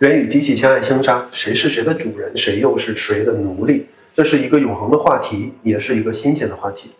[0.00, 3.86] 人与机器相爱相杀，谁是谁的主人，谁又是谁的奴隶？
[4.14, 6.90] 这是一个永恒的话题，也是一个新鲜的话题。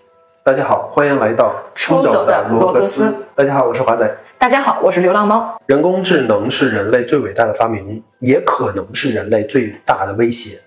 [0.45, 3.15] 大家好，欢迎来到出走的罗格斯。
[3.35, 4.15] 大家好，我是华仔。
[4.37, 5.59] 大家好，我是流浪猫。
[5.65, 10.59] 人工智能是人类最伟大的发明，也可能是人类最大的威胁。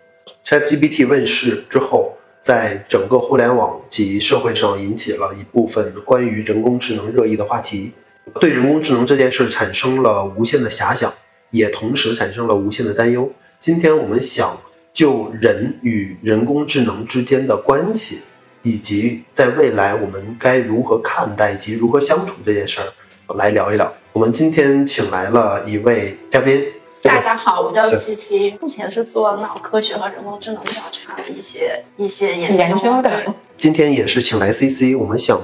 [0.43, 7.91] ChatGPT 问世之后，在整个互联网及社会上引起了一部分关于人工智能热议的话题，
[8.39, 11.13] 对人工智能这件事产生了无限的遐想，
[11.51, 13.31] 也同时产生了无限的担忧。
[13.59, 14.57] 今天我们想
[14.93, 18.21] 就人与人工智能之间的关系。
[18.67, 23.93] 以及在未来我们该如何看待及如何相处这件事儿，来聊一聊。
[24.11, 26.65] 我们今天请来了一位嘉宾。
[27.03, 33.35] 大家好，我叫琪琪，目前是做脑科学和人工智能调查的一些一些研究的。
[33.55, 35.39] 今天也是请来 C C，我们想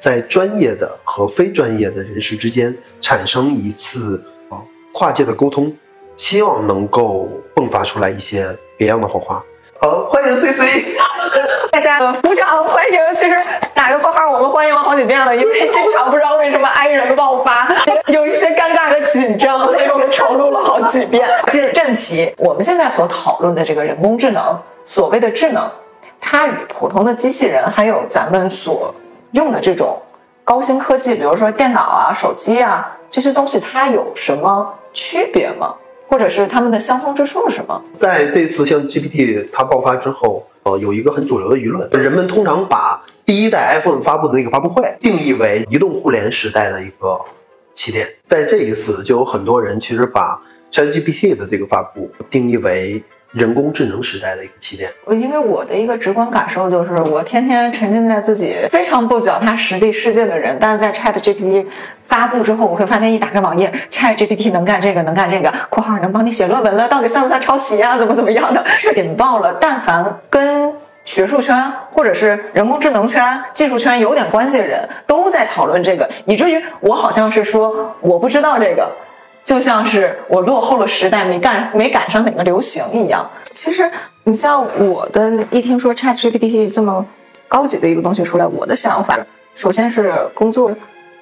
[0.00, 4.33] 在专业的和非专业的人士之间产生一次啊
[4.94, 5.74] 跨界的沟通，
[6.16, 9.42] 希望能够迸发出来一些别样的火花。
[9.80, 10.84] 好，欢迎 C C。
[11.72, 13.14] 大家鼓掌欢迎。
[13.16, 13.36] 其实
[13.74, 17.68] 打个括号，我们欢迎了好几遍了，因为这场不知道为什么 I 人爆发，
[18.06, 21.28] 有一些尴尬的紧张，所以我们重录了好几遍。
[21.48, 25.68] 进入正题，我们现在所讨论的这个人工智能，所谓的智能，
[26.20, 28.94] 它与普通的机器人，还有咱们所
[29.32, 30.00] 用的这种
[30.44, 35.74] 高新科技，比如说电脑啊、手机啊这些东西，它有什么区别吗？
[36.08, 37.82] 或者是他们的相通之处是什么？
[37.98, 40.46] 在这次像 GPT 它爆发之后。
[40.64, 47.20] 呃，有一个很主流的舆论，人们通常把第一代 iPhone 发布的那个发布会定义为移动互联时代的一个
[47.74, 48.08] 起点。
[48.26, 50.40] 在这一次，就有很多人其实把
[50.72, 53.04] ChatGPT 的这个发布定义为。
[53.34, 54.88] 人工智能时代的一个起点。
[55.04, 61.66] 我因为我的一个直观感受就是，我天天沉浸在自己非常不脚踏实地世界的人，但是在 Chat GPT
[62.06, 67.98] 发布之后，我会发现一打开网页，Chat GPT 能干这个，能干这个，括号能帮你写论文了，到底算不算抄袭啊？
[67.98, 68.64] 怎么怎么样的？
[68.96, 69.58] 引爆了。
[69.60, 70.72] 但凡跟
[71.04, 78.88] 学术圈或者是人工智能圈、技术圈有点关系的人，都在讨论这个，以至于我好像是说我不知道这个。
[79.44, 83.30] 就像是我落后了时代，没赶没赶上哪个流行一样。
[83.52, 83.90] 其实
[84.24, 87.06] 你像我的一听说 Chat GPT 这么
[87.46, 89.18] 高级的一个东西出来，我的想法
[89.54, 90.70] 首先是工作，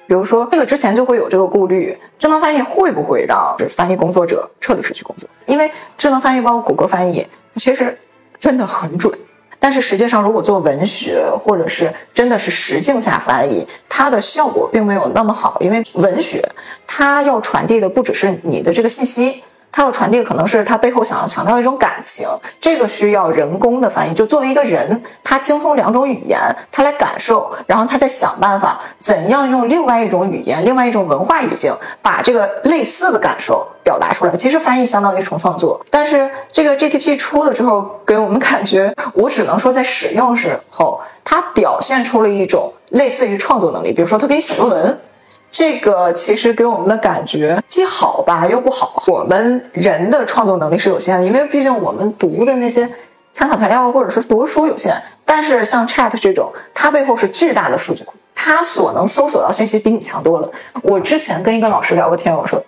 [0.07, 5.29] 比如说这个之前就会有这个顾虑，智能翻译会不会让翻译工作者彻底失去工作？
[5.45, 7.99] 因为智能翻译包括谷歌翻译，其实
[8.39, 9.13] 真的很准。
[9.63, 16.43] 但是实际上，如果做文学或者是真的是实境下翻译，它的效果并没有那么好，因为文学
[16.85, 19.41] 它要传递的不只是你的这个信息。
[19.73, 22.27] 他要传递可能是他背后想要强调一种感情，
[22.61, 24.13] 这个需要人工的翻译。
[24.13, 26.39] 就作为一个人，他精通两种语言，
[26.71, 34.35] 他来感受，然后他再想办法怎样用另外一种语言、另外一种文化语境，把这个类似的感受表达出来。
[34.35, 35.83] 其实翻译相当于重创作。
[35.89, 43.91] 但是这个 GTP 出了之后，给我们感觉，我只能说在使用时候，它表现出了一种类似于创作能力。
[43.91, 44.99] 比如说，它可以写论文。
[45.53, 49.03] 这个其实给我们的感觉既好吧又不好。
[49.05, 52.89] 我们人的创作能力是有限的，因为毕竟我们读的那些
[53.33, 54.99] 参考材料或者是读书有限。
[55.23, 60.49] 但是像 Chat 这种，它背后是巨大的数据库，它所能搜索到信息比你强多了。
[60.81, 62.59] 我之前跟一个老师聊过天，我说：“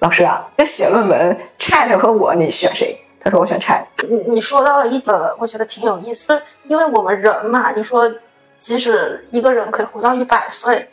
[0.00, 6.38] 老师啊，这写论文，Chat 和我，你选谁？”他说：“我选 Chat。”你你说到了一个，我觉得挺有意思，
[6.68, 8.10] 因为我们人嘛，你说
[8.58, 10.86] 即使一个人可以活到一百岁。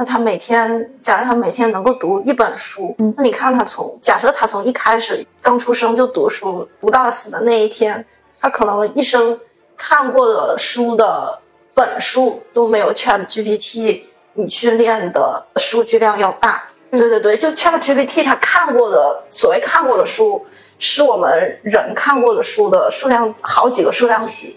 [0.00, 8.06] 那他每天，假设他每天能够读一本书，那你看他从假设他从一开始刚出生就读书，读到死的那一天，
[8.38, 9.36] 他可能一生
[9.76, 11.40] 看过的书的
[11.74, 14.02] 本数都没有 Chat GPT
[14.34, 16.62] 你训练的数据量要大。
[16.92, 20.46] 对对对，就 Chat GPT 他看过的所谓看过的书，
[20.78, 24.56] 是我们人看过的书的数量好几个数量级。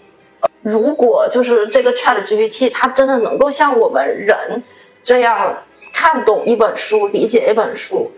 [0.62, 4.62] 如果就是这个 Chat GPT 它真的能够像我们人。
[5.02, 5.56] 这样
[5.92, 8.10] 看懂一本书，理解一本书，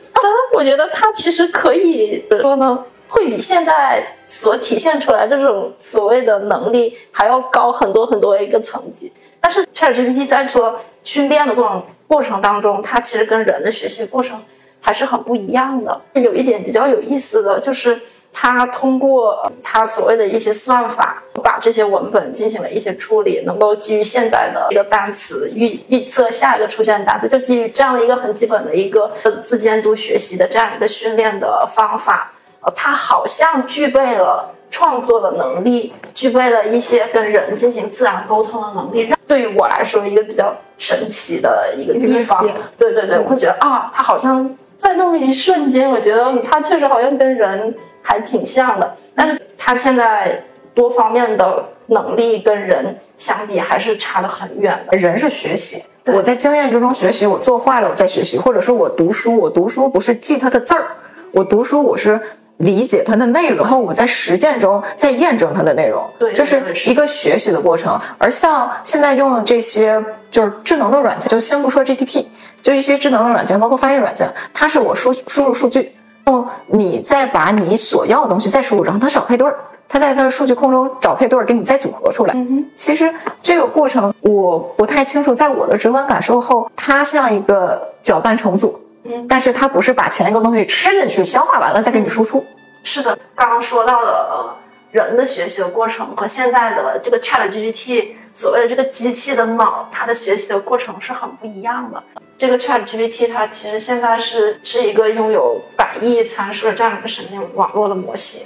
[0.54, 9.12] 我觉得它其实可以说呢，会比现在所体现出来这种所谓的能力还要高很多很多一个层级。
[9.40, 14.40] 但是 ChatGPT 在做训练的过程过程当中，它其实跟人的学习过程
[14.80, 16.00] 还是很不一样的。
[16.14, 18.00] 有一点比较有意思的就是。
[18.36, 39.02] 它通过他所谓的一些算法，把这些文本进行了一些处理，能够基于现在的一个单词预预测下一个出现的单词，就基于这样的一个很基本的一个自监督学习的这样一个训练的方法，呃，它好像具备了创作的能力，具备了一些跟人进行自然沟通的能力。
[39.02, 42.44] 让对于我来说，一个比较神奇的一个地方。
[42.76, 44.58] 对对对，我会觉得啊，它好像。
[44.84, 50.44] 在那么一瞬间，我觉得它确实好像跟人还挺像的，但是它现在
[50.74, 54.94] 多方面的能力跟人相比还是差得很远的。
[54.98, 60.84] 人是学习，我在经验之中学习，我做坏了我再学习，或者说我读书，我读书不是记它的字儿，
[61.32, 62.20] 我读书我是
[62.58, 67.98] 理解它的内容，然后我在实践中再验证它的内容，对这是一个学习的过程。
[68.18, 72.26] 而像现在用的这些就是智能的软件，就先不说 GTP，
[72.64, 75.94] 就一些智能的软件，包括翻译软件，它是我输输入数据，
[76.24, 79.54] 然后你再把你所要的东西再输入，然后它找配对儿。
[79.86, 82.32] 它在它的数据库中找配对儿，给你再组合出来。
[82.34, 92.42] 嗯哼其实这个过程我不太清楚，在我的直观感受后，它像一个搅拌重组，嗯但是它不是把前一个东西吃进去，消化完了再给你输出。
[92.82, 94.56] 是的，刚刚说到的呃
[94.90, 102.02] 人的学习的过程和现在的这个 Chat GPT 所谓的这个机器的脑，它的学习的过程是很不一样的。
[102.44, 108.42] 这个 Chat GPT 它其实现在是是一个拥有百亿参数的这样一个神经网络的模型，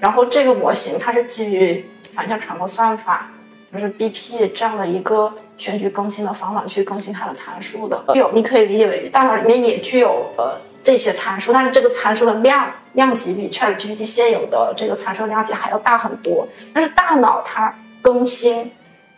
[0.00, 3.30] 然后这个模型它是基于反向传播算法，
[3.72, 8.02] 就是 BP 这样的一个全局更新的方法去更新它的参数的。
[8.16, 16.48] 有你可以理解为大脑里面也具有呃这些参数，但是这个参数的量量级比 ChatGPT 现有的这个参数量级还要大很多。
[16.74, 17.72] 但是大脑它
[18.02, 18.72] 更新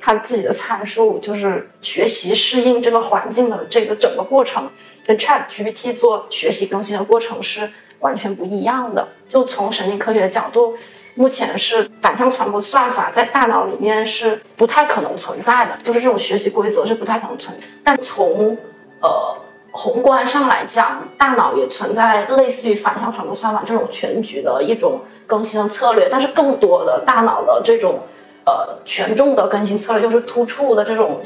[0.04, 4.68] 它自己的参数，就是学习适应这个环境的这个整个过程，
[5.06, 7.70] 跟 ChatGPT 做学习更新的过程是
[8.00, 9.06] 完全不一样的。
[9.28, 10.76] 就从神经科学的角度，
[11.14, 17.64] 目前是反向传播算法在大脑里面是不太可能存在的，就是这种学习规则是不太可能存在。
[17.84, 18.58] 但从
[19.00, 19.36] 呃
[19.70, 28.00] 宏观上来讲，大脑也存在类似于反向传播算法这种全局的一种更新的策略，但是更多的大脑的这种
[28.44, 31.20] 呃权重的更新策略，就是突触的这种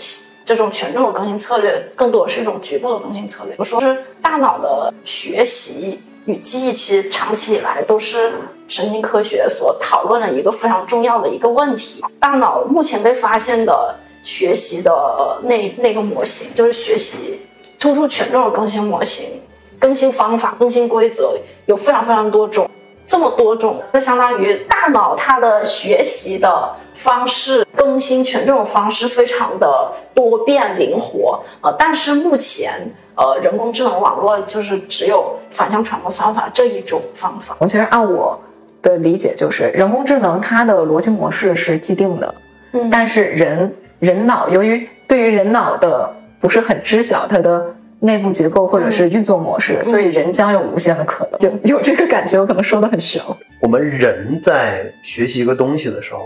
[0.45, 3.55] 这种权重的更新策略，更多的是一种局部的更新策略。
[3.59, 8.33] 我说是大脑的学习与记忆，其实长期以来都是
[8.69, 12.03] 神经科学所讨论的一个非常重要的一个问题。
[12.21, 17.41] 大脑目前被发现的学习的那那个模型，就是学习
[17.79, 19.41] 突出权重的更新模型、
[19.79, 21.37] 更新方法、更新规则
[21.67, 22.69] 有非常非常多种。
[23.07, 31.41] 这么多种，就相当于大脑它的学习的方式、更新权这种方式非常的多变灵活。
[31.61, 32.73] 呃，但是目前
[33.15, 37.57] 呃人工智能网络就是只有反向传播算法这一种方法。
[37.61, 38.39] 我其实按我
[38.83, 42.35] 的理解，就是人工智能它的逻辑模式是既定的，
[42.73, 51.41] 嗯但是人人脑由于对于人脑的不是很知晓它的内部结构或者是运作模式，所以人将有无限的可能。
[51.41, 53.23] 就有这个感觉，我可能说的很玄。
[53.61, 56.21] 我们人在学习一个东西的时候，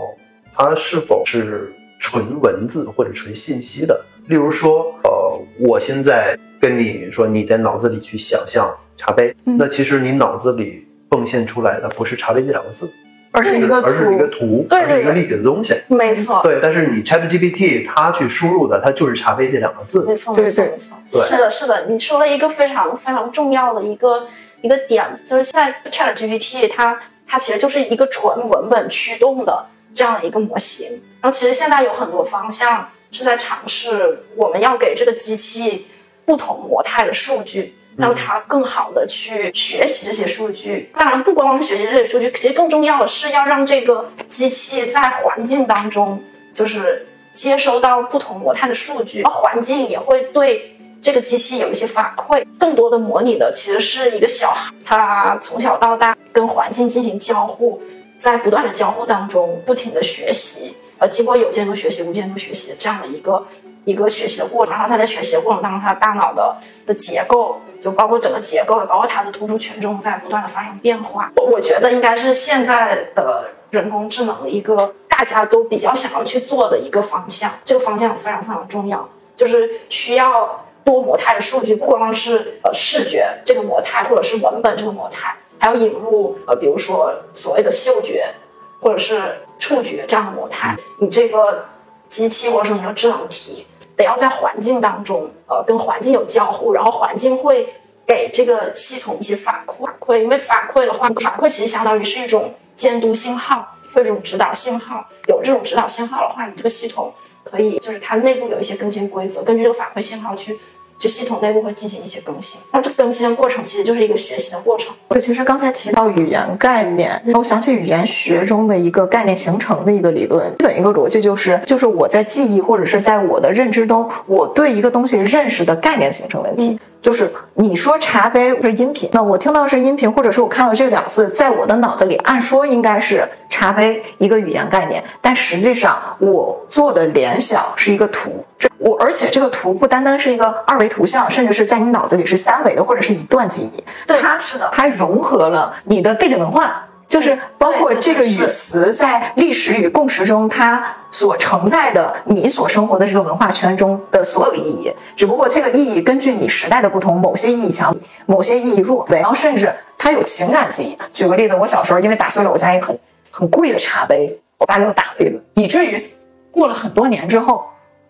[0.53, 4.03] 它是否是纯文字或者纯信息的？
[4.27, 12.91] 例如说，呃，我现在跟你说，你在脑子里去想象茶杯，嗯那其实你脑子里迸现出来的不是茶杯这两个字，
[13.31, 15.73] 而是一个而是一个图，而是一个立体的东西。
[15.87, 20.03] 没错，对，但是你 ChatGPT 它去输入的，它就是茶杯这两个字。
[20.05, 21.21] 没错，对对没错，没错。
[21.21, 24.27] 对是的，是的，你说了一个非常非常重要的一个
[24.61, 31.01] 一个点，就是现在 Chat GPT 它它其实就是一个纯文本驱动的这样的一个模型。
[31.21, 35.87] 然后其实现在有很多方向是在尝试，我们要给这个机器
[36.25, 37.75] 不同模态的数据。
[38.01, 40.91] 让他更好的去学习这些数据。
[40.97, 46.21] 当然，不光光是学习这些数据，其实更重要的是要让这个机器在环境当中，
[46.53, 52.45] 就是接收到不同模态的数据，环境也会对这个机器有一些反馈。
[52.59, 57.81] 更多的模拟的其实是一个小孩，他从小到大跟环境进行交互，
[58.19, 63.47] 在不断的交互当中不停的学习，呃，经过有监督学习、无监督学习这样的一个
[63.85, 64.73] 一个学习的过程。
[64.73, 66.55] 然后他在学习的过程当中，他大脑的
[66.85, 71.31] 的结构，就包括整个结构，也包括它的突出权重，在不断的发生变化。
[71.35, 88.33] 我我觉得应该是现在的人工智能一个大家都比较想要去做的一个方向，这个方向非常非常重要，就是需要多模态的数据，不光是呃视觉这个模态，或者是文本这个模态，还要引入呃比如说所谓的嗅觉
[88.79, 91.65] 或者是触觉这样的模态，你这个
[92.09, 93.65] 机器或者说你的智能体
[94.01, 97.67] 得要在环境当中，呃，跟环境有交互，然后环境会
[98.05, 110.59] 给这个系统一些反馈，反馈，因为反馈的话，反馈其实相当于是一种监督信号或者一种指导信号，有这种指导信号的话，你这个系统可以就是它内部有一些更新规则，根据这个反馈信号去。
[111.01, 114.93] 这系统内部会进行一些更新，然后这个更新的过程其实就是一个学习的过程。
[115.07, 126.79] 我其实刚才提到语言概念，我想起语言学中的一个概念形成的一个理论，基本一个逻辑就是，就是我在记忆或者是在我的认知中，我对一个东西认识的概念形成问题。
[127.01, 146.83] 就是你说茶杯是音频，那我听到是音频，或者是我看到这两个字，在我的脑子里，按说应该是茶杯一个语言概念，但实际上我做的联想是一个图，这我而且这个图不单单是一个二维图像，甚至是在你脑子里是三维的，或者是一段记忆，对它是的还融合了你的背景文化。
[147.11, 157.93] 就是包括这个语词在历史与共识中，它所承载的你所生活的这个文化圈中的所有意义，只不过这个意义根据你时代的不同，某些意义强，
[158.27, 160.97] 某些意义弱，然后甚至它有情感记忆。
[161.13, 162.97] 举个例子，我小时候因为打碎了我家一个很
[163.29, 166.01] 很贵的茶杯，我爸给我打了一顿，以至于
[166.49, 167.65] 过了很多年之后，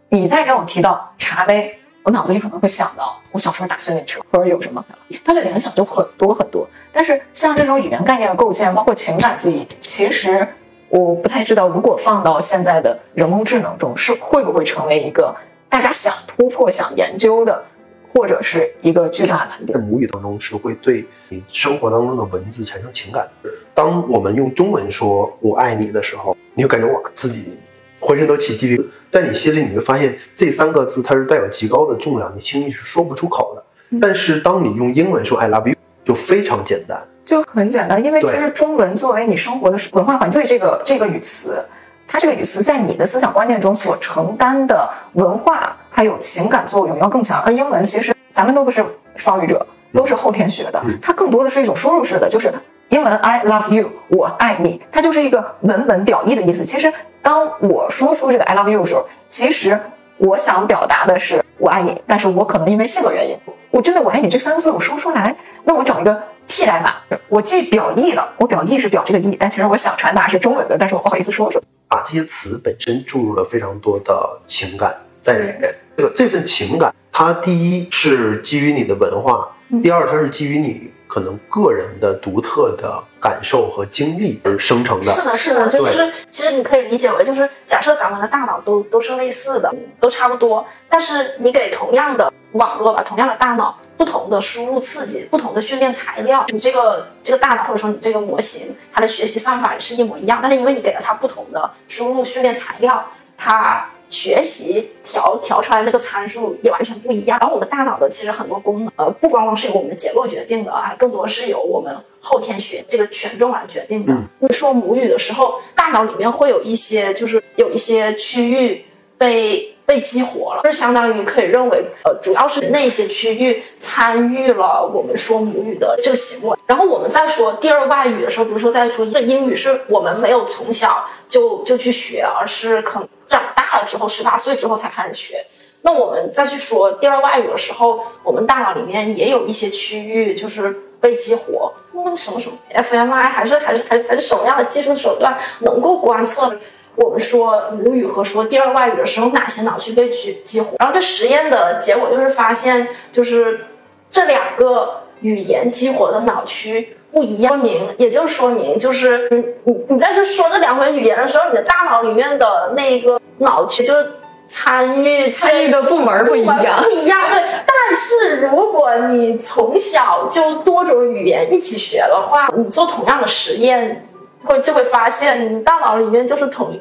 [0.10, 4.84] 你再给我提到茶杯，我脑子里可能会想到我小时候打碎那车，或者有什么，
[5.24, 6.68] 它的联想就很多很多。
[6.92, 10.48] 但是像这种语言概念的构建，包括情感记忆，其实
[10.90, 15.36] 我不太知道，如果放到现在的人工智能中，是会不会成为一个
[15.70, 17.64] 大家想突破、想研究的，
[18.12, 19.78] 或者是一个巨大难点？
[19.78, 23.30] 在母语当中是会对你生活当中的文字产生情感。
[23.76, 27.58] 当我们用中文说“我爱你”的时候，你会感觉我自己
[28.02, 33.64] 浑身都起鸡皮，但你心里你会发现这三个字它是带有极高的重量，你轻易是说不出口的。
[34.02, 35.76] 但是当你用英文说 “I love you”。
[36.04, 41.64] 就非常简单，就很简单，因为其实中文作为你生活的文化环境，这个这个语词，
[42.08, 47.40] 它这个语词在你的思想观念中所承担的文化还有情感作用要更强。
[47.44, 48.84] 而英文其实咱们都不是
[49.16, 52.52] 双语者，都是后天学的，它更多的是一种输入式的，就是
[52.90, 56.66] 英文 I love you，我爱你，它就是一个文本表意的意思。
[56.66, 59.80] 其实当我说出这个 I love you 的时候，其实
[60.18, 63.38] 我想表达的是我爱你，但是我可能因为性格原因。
[63.70, 71.62] 我真的我爱你这三个字我说不出来，那我找一个替代法，我既表意了，我表意是表这个意，但其实我想传达是中文的，但是我不好意思说说。
[71.88, 79.50] 把这些词本身注入了非常多的情感在里面，这个这份情感，它第一是基于你的文化，
[79.82, 85.12] 第二它是基于你可能个人的独特的感受和经历而生成的。
[85.12, 92.32] 是的，是的，其实其实你可以理解为，就是假设咱们的大脑都都是类似的，都差不多，但是你给同样的。
[92.54, 103.02] 网络吧，同样的大脑，不同的输入刺激，不同的训练材料，你这个这个大脑或者说你这个模型，它的学习算法是一模一样，但是因为你给了它不同的输入训练材料，
[103.38, 107.40] 它学习调调出来那个参数也完全不一样。
[107.40, 114.14] 然后我们大脑的其实很多功能，呃，不光光是由我们的结构决定的，还更多是由我们后天学这个权重来决定的。
[114.38, 118.86] 你说母语的时候，大脑里面会有一些，就是有一些区域
[119.18, 119.70] 被。
[119.84, 126.58] 被激活了，就是相当于可以认为，呃，主要是那些区域参与了我们说母语的这个行为。
[126.66, 135.44] 然后我们在说第二外语的时候，比如说在说一个英语，是我们没有从小就就去学，而是可能长大了之后，十八岁之后才开始学。
[135.84, 140.70] 那我们再去说第二外语的时候，我们大脑里面也有一些区域就是
[141.00, 146.56] 被激活，那什么什么 f m i 还是还是还是还是什么样的技术手段能够观测？
[146.96, 150.76] 我们说母语和说第二外语的时候，哪些脑区被激激活？
[150.78, 153.66] 然后这实验的结果就是发现，就是
[154.12, 157.54] 这两个语言激活的脑区不一样。
[157.54, 164.12] 说明，也就说明，就是你你你在这说这两门语言的时候，你的大脑里面的那个脑区就是
[164.50, 167.22] 参与参与的部门不一样，不一样。
[167.30, 174.08] 对，但是如果你从小就多种语言一起学的话，你做同样的实验。
[174.44, 176.74] 会就会发现，你大脑里面就是同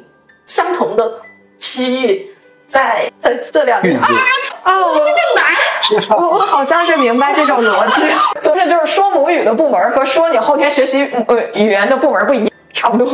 [0.46, 1.20] 相同的
[1.58, 2.29] 区域，
[2.71, 4.09] 在在这两年啊
[4.62, 4.73] 啊！
[4.87, 4.95] 我
[5.35, 8.00] 难，我我好像是明白这种逻辑。
[8.41, 13.07] 昨天就是说母语的部门和说你后天学习呃语言的部门不一样，差不多。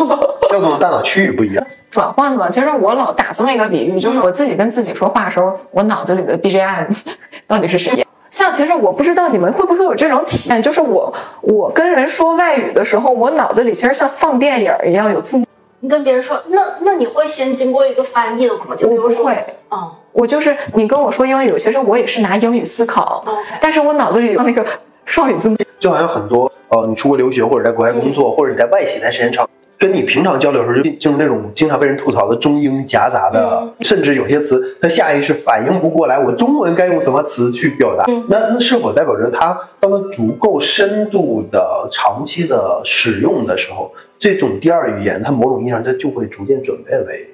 [0.49, 1.67] 调动的大脑区域不一样。
[1.91, 6.95] 转换嘛，其实我老打这么一个比喻，就是我自己跟自己说话的时候，我脑子里的 BGM
[7.49, 8.07] 到底是谁？
[8.31, 11.11] 像其实我不知道你们会不会有这种体验，就是我
[11.41, 15.46] 我跟人说外语的时候，我脑子里其实像放电影一样有字幕。
[15.87, 18.75] 你跟别人说，那那你会先经过一个翻译的吗？
[18.77, 19.33] 就比如说，会，
[19.71, 23.25] 嗯，我就是你跟我说英语，其实我也是拿英语思考，
[23.61, 24.67] 但是我脑子里有那个
[25.05, 25.57] 双语字幕。
[25.79, 29.49] 就好像很多呃，你出国留学或者在国外工作，或者你在外企待时间长。
[29.79, 38.05] 跟你平常交流的时候，就就是那种经常被人吐槽的中英夹杂的，甚至有些词他下意识反应不过来，我中文该用什么词去表达？
[38.29, 47.29] 那那是否代表着他当他足够深度的、长期的使用的时候，这种第二语言，它某种意义上它就会逐渐转变为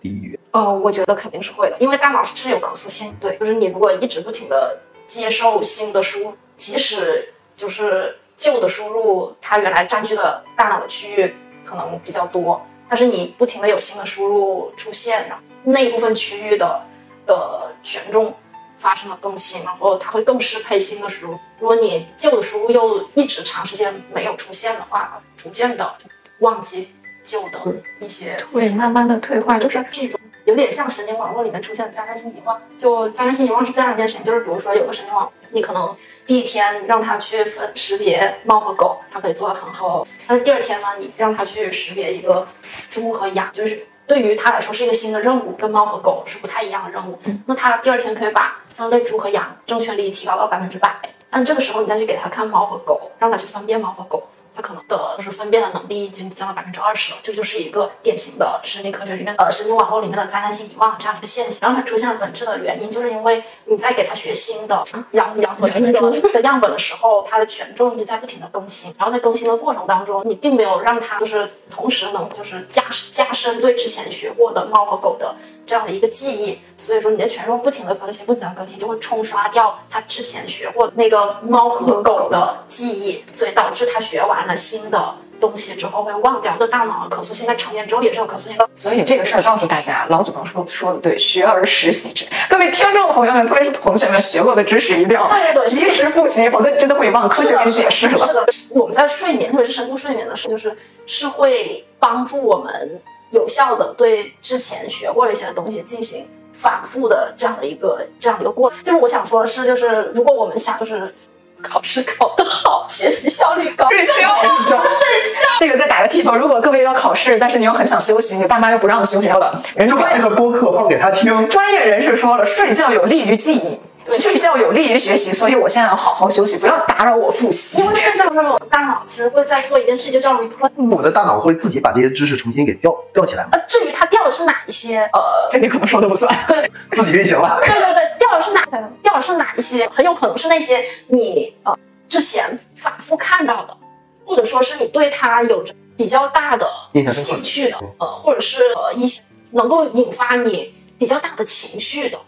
[0.00, 0.38] 第一语言？
[0.52, 3.14] 哦，我觉得肯定是会的，因为大脑是有可塑性。
[3.20, 11.34] 对，就是你如果一直不停的接受新的输入，即使就是旧的输入，它原来占据了大脑的区域。
[11.64, 16.80] 可能比较多，但是你不停的有新的输入出现，然后那一部分区域的
[17.26, 18.34] 的权重
[18.78, 21.38] 发生了更新，然后它会更适配新的输入。
[21.60, 25.94] 如果你旧的输入又一直长时间没有出现的话，逐渐的
[26.40, 26.88] 忘记
[27.24, 27.60] 旧的
[28.00, 32.60] 一些，会慢慢的退化，就是这种有点像神经网络里面出现的灾难性遗忘。
[32.78, 42.46] 就灾难性遗忘是这样一件事情，就是比如说有个神经网，你可能第一天让它去分识别猫和狗，它可以做的很好，但是第二天呢，你让它去识别一个
[42.88, 47.18] 猪和羊，就是对于它来说是一个新的任务，跟猫和狗是不太一样的任务。
[47.46, 50.94] 那它第二天可以把分类猪和羊正确率提高到百分之百，
[51.28, 54.26] 但这个时候你再去给它看猫和狗，让它去分辨猫和狗。
[54.58, 61.60] 它可能的就是分辨的能力已经降到百分之二十了，这就是一个典型的神经科学里面呃神经网络里面的灾难性遗忘这样一个现象。
[61.62, 75.36] 然后它出现本质的原因，就是因为你在给它学新的羊羊和猪的的样本的时候，它的权重一直在不停的更新，然后在更新的过程当中，你并没有让它就是同时能就是加加深对之前学过的猫和狗的
[75.68, 86.56] 这样的一个记忆，所以说你的权重不停的更新，不停的更新，就会冲刷掉他之前学过那个猫和狗的记忆，所以导致他学完了新的东西之后会忘掉。
[86.56, 88.66] 的大脑的可塑性在成年之后也是有可塑性的。
[88.74, 92.24] 所以这个事儿告诉大家，老祖宗说说的对，学而时习之。
[92.48, 97.28] 各位听众朋友们，特别是同学们，学过的知识一定要对对对及时复习，否则你真的会忘。
[97.28, 98.26] 科学给你解释了。
[98.26, 108.82] 是的，我们在睡眠，特别是深度睡眠的时候，就是是会帮助我们有效的对之前学过的一些东西进行反复的这样的一个这样的一个过程。
[108.82, 111.14] 就是我想说的是，就是如果我们想就是
[111.60, 115.58] 考试考得好，学习效率高，睡觉就不睡觉。
[115.58, 121.48] 这 个再打个 tip，如果各位要考试，但是你又很想休息，你爸妈又不让你休息了，人家就把这个播客放给他听。
[121.48, 127.80] 专业人士说了，睡觉有利于记忆，睡觉有利于学习，所以我现在要好好休息，不要打扰我复习。
[127.80, 130.70] 因为睡觉的时候，我的大脑其实会在做一件事，就叫 replay。
[130.90, 136.34] 我的大脑会自己把这些知识重新给调调起来吗，呃，至于它掉的是哪一些，呃，这你可能说的不算。
[136.48, 137.58] 对自己运行了。
[137.60, 138.66] 对对对，掉的是哪
[139.02, 141.76] 掉的是哪一些，很有可能是那些你呃
[142.08, 143.76] 之前反复看到的，
[144.24, 146.66] 或者说是你对它有着比较大的
[147.10, 152.18] 兴趣的，呃，或者是呃一些能够引发你比较大的情绪的。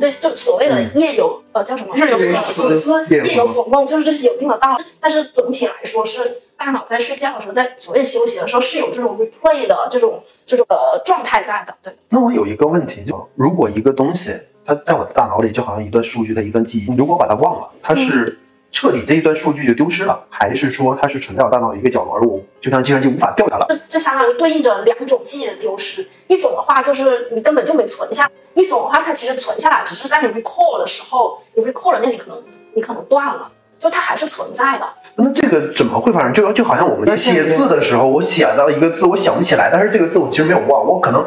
[0.00, 4.84] 对，就所谓的夜游、呃叫什么日有所思思，夜有所所梦，就是这是有一定的道理。
[4.98, 11.74] 但是总体来说，是大脑在睡觉的时候，在所谓休息的时候，是有这种 replay 的这种这种呃状态在的。
[11.82, 14.32] 对，那我有一个问题，就如果一个东西
[14.64, 18.38] 它在我的大脑里就好像一段数据的一段记忆，你如果把它忘了，它是
[18.72, 23.66] 彻底这一段数据就丢失了，还是说它是存在我大脑的一个角落，而我就像计算机无法调它了？
[23.68, 26.08] 这这相当于对应着两种记忆的丢失。
[26.26, 32.36] 一种的话就是你根本就没存下，一种的话它其实存下来，只是在你 recall 的时候，你 recall 的那里可能
[32.74, 34.86] 你可能断了，就它还是存在的。
[35.16, 36.32] 那这个怎么会发生？
[36.32, 41.24] 就就好像我们在写字的时候，我写到一个字，我想不起来，但是这个字我其实没有忘，我可能。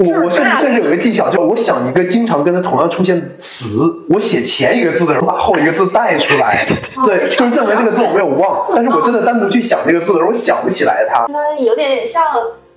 [0.00, 6.64] 我我甚至甚至有一个技巧，就我想一个经常跟它同样出现的词，我写前一个字的时候把后一个字带出来，
[7.04, 8.70] 对，就是证明这个字我没有忘。
[8.72, 11.26] 但是我真的单独去想这个字的时候，我想不起来它。
[11.28, 12.22] 那有点像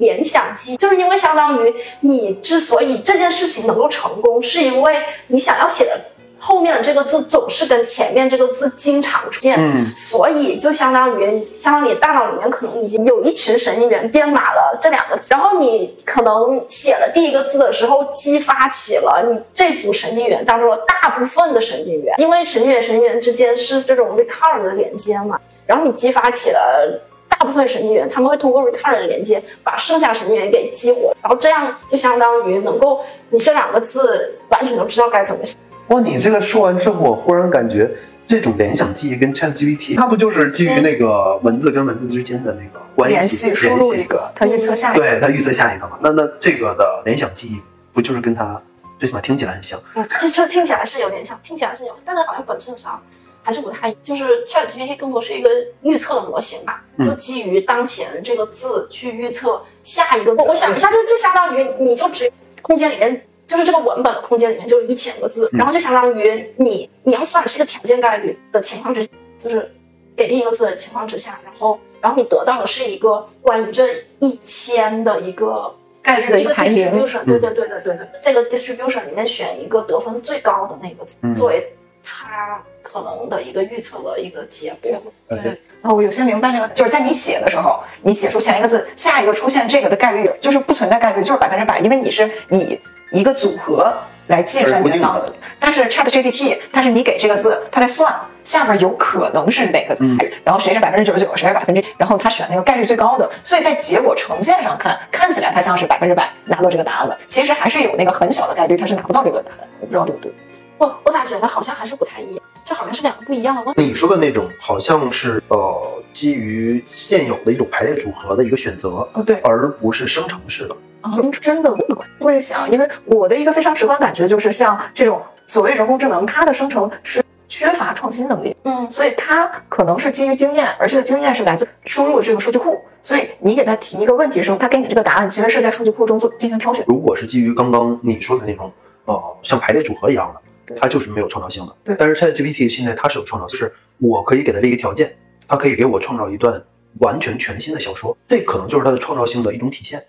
[0.01, 5.97] 联想记忆，就是因为相当于你之所以这件事情能够成功，是因为你想要写的
[6.39, 27.01] 后面的这个字总是跟前面这个字经常出现，嗯所以就相当于相当于你大脑里面可能已经有一群神经元编码了这两个字，然后你可能写了第一个字的时候，激发起了你这组神经元当中的大部分的神经元，因为神经元神经元之间是这种 recurrent 的连接嘛，然后你激发起了。
[27.41, 35.57] 大部分神经元，他们会通过 recurrent 的连接把剩下神经元给激活，然后这样就相当于能够你这两个字完全都知道该怎么写。
[35.87, 37.89] 哇，你这个说完之后，我忽然感觉
[38.27, 45.01] 这种联想记忆跟 ChatGPT，它不就是基于那个文字跟文字之间的那个关联系系输入一个，它预测下一个。
[45.01, 45.97] 对，它预测下一个嘛？
[45.99, 47.59] 那那这个的联想记忆
[47.91, 48.61] 不就是跟它
[48.99, 49.79] 最起码听起来很像？
[49.95, 53.01] 嗯，这这听起来是有点像，听起来是有，但是好像本质上
[53.43, 55.49] 还是不太，就是 ChatGPT 更多是一个
[55.81, 57.07] 预测的模型吧，嗯。
[57.07, 60.33] 就基于当前这个字去预测下一个。
[60.35, 63.25] 我我想一下，就就相当于你就只空间里面。
[63.47, 65.57] 就是这个文本的空间里面就是一千个字，嗯。
[65.57, 69.09] 然后就相当于你你要算的是一个条件概率的情况之下，
[69.43, 69.69] 就是
[70.15, 75.69] 给定一个字的情况之下，然后然后你得到的是一个关于这一千的一个
[76.01, 81.35] 概率的一一个 distribution，对对对对对对，这个 distribution 里面选一个得分最高的那个字，嗯。
[81.35, 85.13] 作为它可能的一个预测的一个结果。
[85.29, 85.37] 对
[85.81, 92.77] 然后，我有些明白这个，就是在你写的时候，你写出前一个字，下一个出现这个的概率就是不存在概率，就是百分之百，因为你是以
[93.11, 93.91] 一个组合
[94.27, 95.31] 来计算你的脑子。
[95.59, 110.31] 但是 Chat GPT 它是你给这个字，它在算下面有可能是哪个字，嗯然后谁是百分之九十九，谁是百分之，然后它选那个概率最高的，所以在结果呈现上看，看起来它像是百分之百拿到这个答案了，其实还是有那个很小的概率它是拿不到这个答案，我不知道对不对。
[110.77, 112.43] 我我咋觉得好像还是不太一样？
[112.71, 113.83] 这好像是两个不一样的问题。
[113.83, 120.77] 你说的那种好像是呃基于现有的一种排列组合的一个选择，哦，对，而不是生成式的。
[121.01, 121.75] 啊，真的
[122.19, 132.79] 我也想，因为我的一个非常直观感觉就是，像这种所谓人工智能，它的生成是缺乏创新能力，嗯，所以它可能是基于经验，而这个经验是来自输入的这个数据库。
[133.03, 136.85] 所以你给他提一个问题的时候，他给你这个答案其实是在数据库中做进行挑选。
[136.87, 138.71] 如果是基于刚刚你说的那种
[139.03, 141.75] 呃像排列组合一样的，对它就是没有创造性的。
[141.83, 145.15] 对但是 ChatGPT 现在它是有创造，就是我可以给它列一个条件，
[145.47, 146.61] 它可以给我创造一段
[146.99, 150.03] 完全全新的小说，这可能就是它的创造性的一种体现。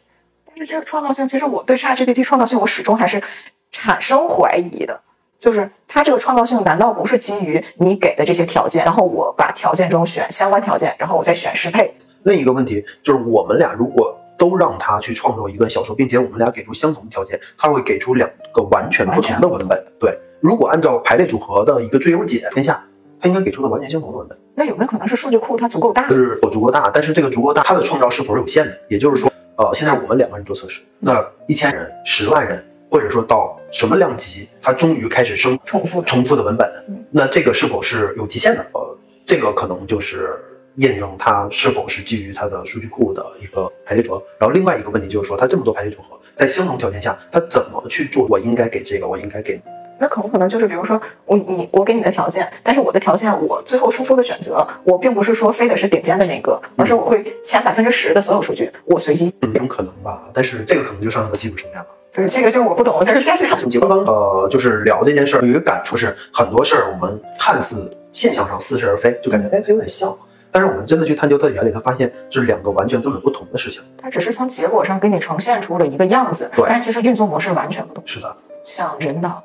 [0.46, 3.22] 但是这个创造性，其实我对 ChatGPT 创造性，我始终还是
[3.70, 5.01] 产生怀疑的。
[5.40, 11.92] 就是它这个创造性，难道不是基于你给的这些条件，然后我把条件中选相关条件，然后我再选适配？
[12.22, 19.85] 另一个问题就是，我们俩如果都让他去创作一段小说，并且我们俩给出相同的条件，他会给出两个完全不同的文本。
[19.98, 22.83] 对，如果按照排列组合的一个最优解天下，
[23.20, 24.37] 它应该给出的完全相同的文本。
[24.57, 26.09] 那有没有可能是数据库它足够大？
[26.09, 28.76] 是有足够大，但是这个足够大，它的创造是否是有限的？
[28.88, 38.66] 也就是说，呃，现在我们两个人做测试，那一千人、十万人，或者说到什么量级，它终于开始生重复重复的文本嗯，那这个是否是有极限的？
[38.72, 40.37] 呃，这个可能就是
[40.76, 44.22] 验证它是否是基于它的数据库的一个排列组合。
[44.40, 48.26] 然后另外一个问题就是说，它这么多排列组合，在相同条件下，它怎么去做？
[48.28, 49.62] 我应该给这个，我应该给
[49.98, 59.33] 那可不可能就是，比如说我你我给你的条件，但是我的条件我最后输出的选择，我并不是说非得是顶尖的那个，而是我会前百分之十的所有数据我随机。
[59.42, 60.22] 嗯，有可能吧？
[60.35, 61.87] 但是这个可能就上升到技术层面了。
[62.12, 63.48] 对，这个就是我不懂，就是谢谢。
[63.78, 70.14] 刚刚呃，就是聊这件事儿，有一个感触是，很多事儿我们看似现象上似是而非，就感觉哎它有点像，
[70.50, 73.81] 但是我们真的去探究它的原理，它发现这是两个完全根本不同的事情。
[73.96, 78.02] 它只是从结果上给你呈现出了一个样子，对但是其实运作模式完全不同。
[78.05, 79.42] 是的，像人脑，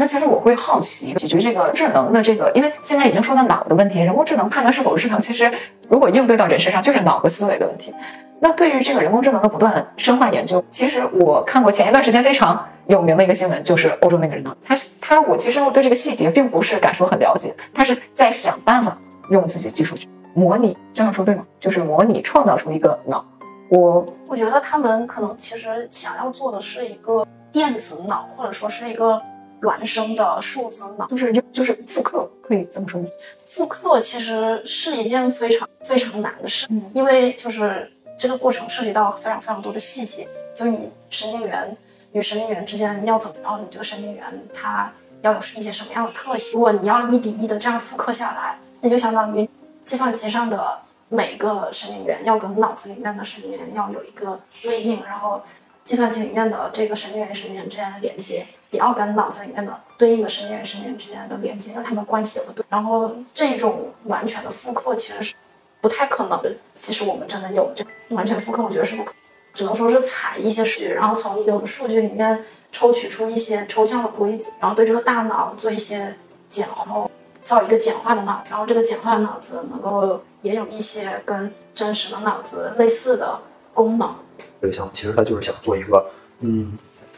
[0.00, 5.52] 那其实我会好奇，解决这个智能的这个，因为现在已经说到脑的问题，人工智能判断是否是智能，其实
[5.90, 7.92] 如果应对到人身上，就是脑和思维的问题。
[8.40, 18.96] 那对于这个人工智能的不断深化研究，其实我看过前一段时间非常有名的一个新闻，就是欧洲那个人脑，他他我其实我对这个细节并不是感受很了解，他是在想办法
[19.28, 21.44] 用自己技术去模拟，这样说对吗？
[21.58, 23.22] 就是模拟创造出一个脑。
[23.68, 29.20] 我我觉得他们可能其实想要做的是一个电子脑，或者说是一个
[29.60, 31.06] 孪生的数字脑。
[31.06, 33.08] 就是就是复刻，可以这么说吗？
[33.46, 41.76] 复刻其实是一件非常非常难的事，嗯因为就是这个过程涉及到非常非常多的细节，就是你神经元
[42.12, 44.92] 与神经元之间要怎么，然后你这个神经元它
[45.22, 46.54] 要有一些什么样的特性。
[46.54, 49.48] 如果你要一比一的这样复刻下来，那就相当于
[49.84, 55.42] 计算机上的每个神经元要跟脑子里面的神经元要有一个对应，然后
[55.84, 62.64] 计算机里面的这个神经元神经元之间的连接，也要跟脑子里面的对应的神经元神经元之间的连接，让它们关系有个对。
[62.68, 65.34] 然后这种完全的复刻其实是
[65.80, 66.52] 不太可能的。
[66.74, 69.12] 其实我们真的有这完全复刻，我觉得是不可，
[69.54, 76.14] 只能说是采一些数据，然后从有的数据里面抽取出一些抽象的规则，然后对这个大脑做一些
[76.48, 77.08] 简化，
[77.42, 83.40] 造一个简化的脑，然后这个简化的脑子能够也有一些跟真实的脑子类似的
[83.74, 84.14] 功能。
[84.60, 86.04] 这个项目其实它就是想做一个，
[86.40, 86.72] 嗯，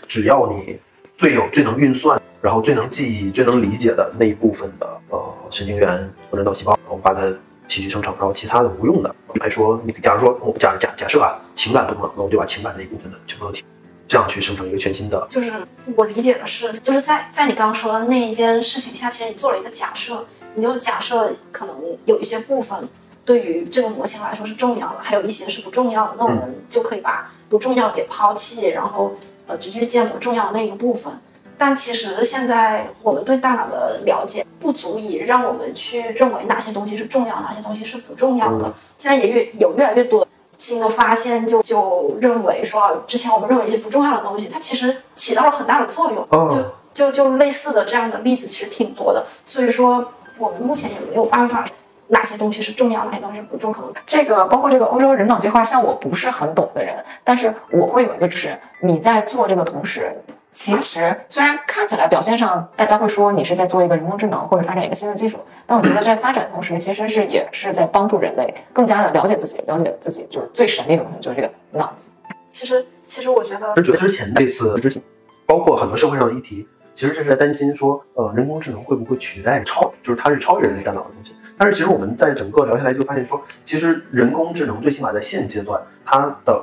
[0.06, 0.78] 只要你
[1.16, 7.22] 最有最能运算，然后最能记忆、最能理解的那一部分的呃神经元或者脑细胞，然后把它
[7.68, 13.64] 提取生成，然后其他的无用的，来说，你假如说我假假假设啊，情感不能，那我就把情感那一部分的全部都提，
[14.06, 15.26] 这样去生成一个全新的。
[15.30, 15.52] 就是
[15.96, 20.24] 我理解的是，就是在在你刚刚说的那一件事情下，其实你做了一个假设，
[20.54, 21.74] 你就假设可能
[22.04, 22.78] 有一些部分
[23.24, 29.12] 对于这个模型来说是重要的，还有一些是不重要的，那我们就可以把不重要给抛弃，然后
[29.46, 31.12] 呃直接建模重要的那一个部分。
[31.58, 38.72] 但其实现在我们对大脑的了解不足以让我们去认为哪些东西是重要，哪些东西是不重要的。
[38.98, 40.26] 现在也越有越来越多
[40.58, 46.26] 新的发现就，就认为说，之前我们认为一些不重要的东西，它其实起到了很大的作用。
[46.30, 46.48] 哦
[46.94, 49.24] 就就就类似的这样的例子其实挺多的。
[49.46, 51.64] 所以说，我们目前也没有办法
[52.12, 54.00] 哪些东西是重要，哪些东西是不重要的。
[54.04, 56.94] 这个包括这个欧洲人脑计划，像我不是很懂的人，
[57.24, 60.12] 但是我会有一个知识，你在做这个同时，
[60.52, 72.08] 其实虽然看起来表现上大家会说你是在做一个人工智能或者发展一个新的技术，但我觉得在发展同时，其实是也是在帮助人类更加的了解自己，了解自己就是最神秘的东西，就是这个脑子。
[72.50, 75.02] 其实，其实我觉得觉得之前这次之前，
[75.46, 81.34] 包括很多社会上的议题，其实这是在担心说，呃，人工智能会不会取代超，就是它是超越人类大脑的东西。
[81.62, 86.60] 但是其实我们在整个聊下来就发现说，其实人工智能最起码在现阶段，它的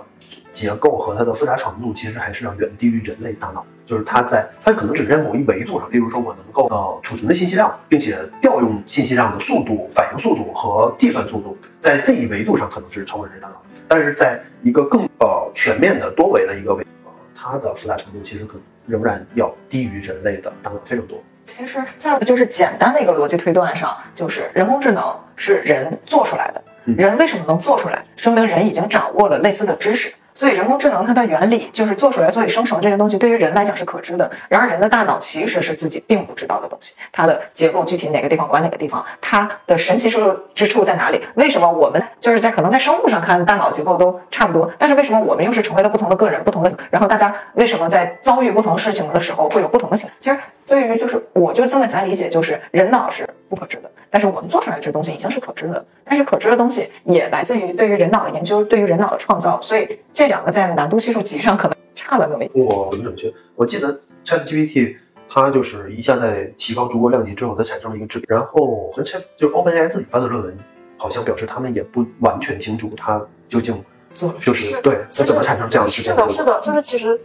[0.52, 3.66] 结构和它的复杂程度，其实还是要远低于人类大脑。
[3.86, 13.64] 就是它在它可能只在某一维度上，例如说我能够呃储存的信息量，并且调用信息量的速度、反应速度和计算速度，在这一维度上可能是超过人类大脑。
[13.88, 21.18] 但是在一个更呃全面的多维的一个维，呃，它的复杂程度其实可能仍然要低于人类的大脑非常多。
[21.50, 25.04] 其实，在就是简单的一个逻辑推断上，就是人工智能
[25.36, 26.62] 是人做出来的。
[26.86, 28.00] 人为什么能做出来？
[28.16, 30.14] 说明人已经掌握了类似的知识。
[30.34, 34.30] 所以人工智能它的原理就是做出来，所以生成这些东西对于人来讲是可知的。
[34.48, 41.22] 然而人的大脑其实是自己并不知道的东西，它的结构具体哪个地方管哪个地方，它的神奇之处之处在哪里？
[41.34, 46.72] 为什么我们就是在可能在生物上看大脑结构都差不多，但是为什么我们又是成为了不同的个人，不同的？
[46.90, 50.14] 然后大家为什么在遭遇不同事情的时候会有不同的行为？
[50.22, 50.38] 其实
[50.70, 53.90] 对于就是我就这么简单理解，就是人脑是不可知的。
[54.12, 62.66] 但是我们做出来这东西已经是可知的，但是可知的东西也来自于对于人脑的研究，对于人脑的创造，所以这两个在难度系数级上可能差了那么一点。
[62.66, 64.96] 我很准确，我记得 ChatGPT
[65.28, 70.58] 它就是一下在提高足够量级之后，它产生了一个质变，然后和 Chat 就是 OpenAI 自己发的论文，
[70.98, 73.80] 好像表示他们也不完全清楚它究竟
[74.14, 77.20] 做就是对它怎么产生这样的是的，是的，就是其实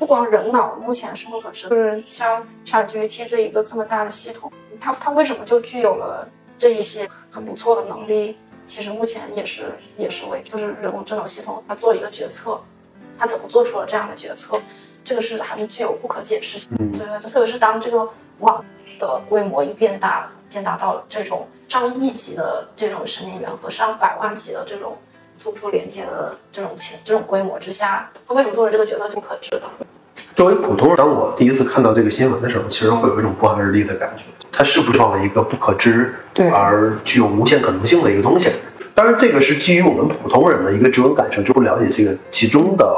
[0.00, 4.50] 不光人脑目前是不可知，就是像 ChatGPT 这一个这么大的系统。
[4.80, 8.38] 它它为什么就具有了这一些很不错的能力？
[8.64, 12.58] 其实目前也是也是为就是人工智能系统它做一个决策，
[13.18, 14.58] 它怎么做出了这样的决策？
[15.04, 16.74] 这个是还是具有不可解释性。
[16.78, 18.08] 对对，特别是当这个
[18.38, 18.64] 网
[18.98, 24.96] 的规模一变大，变大到了这种上亿级的这种神经元和上百万级的这种
[25.42, 29.62] 突出连接的这种情这种规模之下，他为什么做了这个决策就不可知的？
[30.34, 34.24] 作为普通人，当我第一次看到这个新闻的时候，其实会有一种不寒而栗的感觉。
[34.52, 36.14] 它是不是放了一个不可知
[36.52, 38.50] 而具有无限可能性的一个东西？
[38.94, 42.94] 当然，这个是基于我们普通人的一个直观感受，就不了解这个其中的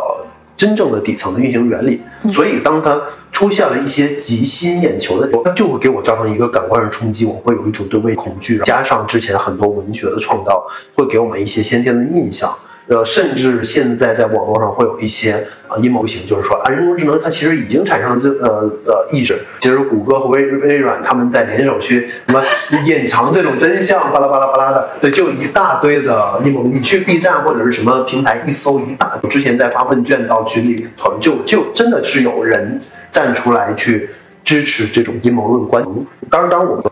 [0.56, 2.00] 真正的底层的运行原理。
[2.30, 3.00] 所以，当它
[3.32, 10.64] 出现了一些极吸引眼球的，它就会给我造成一个感官上冲击，我会有一种对未恐惧，加上之前很多文学的创造，
[10.94, 12.54] 会给我们一些先天的印象。
[12.88, 19.38] 呃，甚至现在在网络上会有一些啊阴谋型，就是说啊，人工智能它其实已经产生了这呃呃意识。
[19.60, 22.42] 其实谷歌和微微软他们在联手去什么
[22.84, 26.64] 隐藏这种真相，巴拉巴拉巴拉的，对，就一大堆的阴谋。
[26.64, 32.80] 你去 B 站或者是什么平台一搜，一大之前在发问卷到群里团，就就真的是有人
[33.12, 34.10] 站出来去
[34.42, 36.06] 支持这种阴谋论观点。
[36.28, 36.84] 当然，当然我们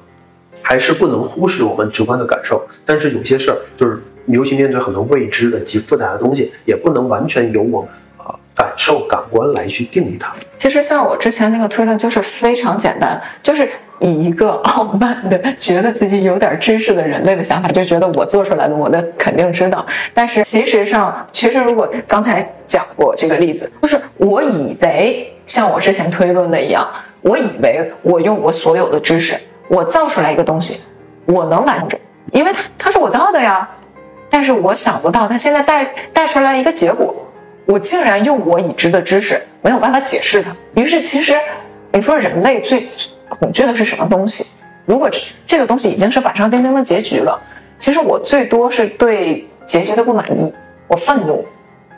[0.63, 4.01] 还是不能忽视我们直观的感受，但是有些事儿就是。
[4.27, 10.33] 尤其面对很多未知的极复杂的东西，也不能完全由我啊感受感官来去定义它。
[10.57, 19.85] 其实像我之前那个推论就是非常简单，就是以一个傲慢的、觉得自己有点知识的人类的想法，就觉得我做出来的，我的肯定知道。
[20.15, 26.89] 但是其实上，其实如果刚才讲过这个例子，就是我以为像我之前推论的一样，
[27.23, 29.37] 我以为我用我所有的知识，
[29.67, 30.85] 我造出来一个东西，
[31.27, 31.99] 我能完整，
[32.31, 33.69] 因为它它是我造的呀。
[34.31, 37.13] 但是我想不到，它现在带带出来一个结果，
[37.67, 40.55] 我竟然用我已知的知识没有办法解释它。
[40.75, 41.35] 于是，其实
[41.91, 42.89] 你说人类最
[43.29, 44.61] 恐惧的是什么东西？
[44.87, 47.37] 如果这这个东西已经是板上钉钉的结局了，
[47.77, 50.55] 其实我最多是对结局的不满意，
[50.87, 51.45] 我愤怒，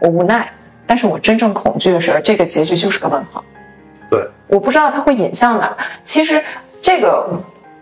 [0.01, 0.51] 我无奈。
[0.93, 3.43] 但是我真正恐惧的是这个结局就是个问号。
[4.11, 5.75] 对，我不知道它会引向哪。
[6.05, 6.39] 其实
[6.83, 7.27] 这个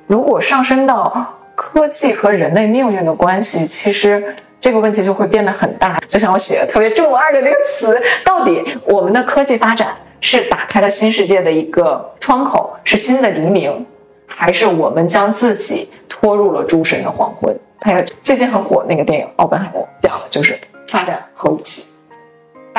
[0.07, 1.37] 如果上升到。
[1.63, 6.01] 科技和人类命运的关系，其实这个问题就会变得很大。
[6.09, 9.89] 就像我写的特别重二的那个词，到底我们的科技发展
[10.23, 13.85] 是打开了新世界的一个窗口，是新的黎明，
[14.27, 17.55] 还是我们将自己拖入了诸神的黄昏？
[17.83, 21.83] 还有最近很火那个电影《奥本海默》，讲的就是发展核武器、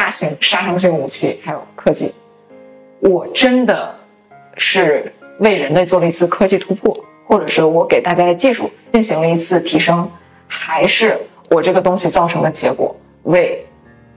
[0.01, 2.11] 大型杀伤性武器，还有科技。
[3.01, 3.93] 我真的
[4.57, 6.91] 是为人类做了一次科技突破。
[7.27, 10.09] 或者是我给大家的技术进行了一次提升，
[10.47, 11.15] 还是
[11.49, 13.63] 我这个东西造成的结果为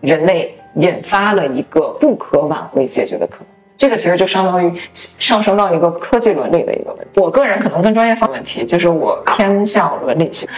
[0.00, 3.46] 人类引发了一个不可挽回解决的可能？
[3.76, 7.20] 这个其实就相当于上升到一个科技伦理的一个问题。
[7.20, 10.48] 我个人可能更专业方问题，就是我偏向伦理学。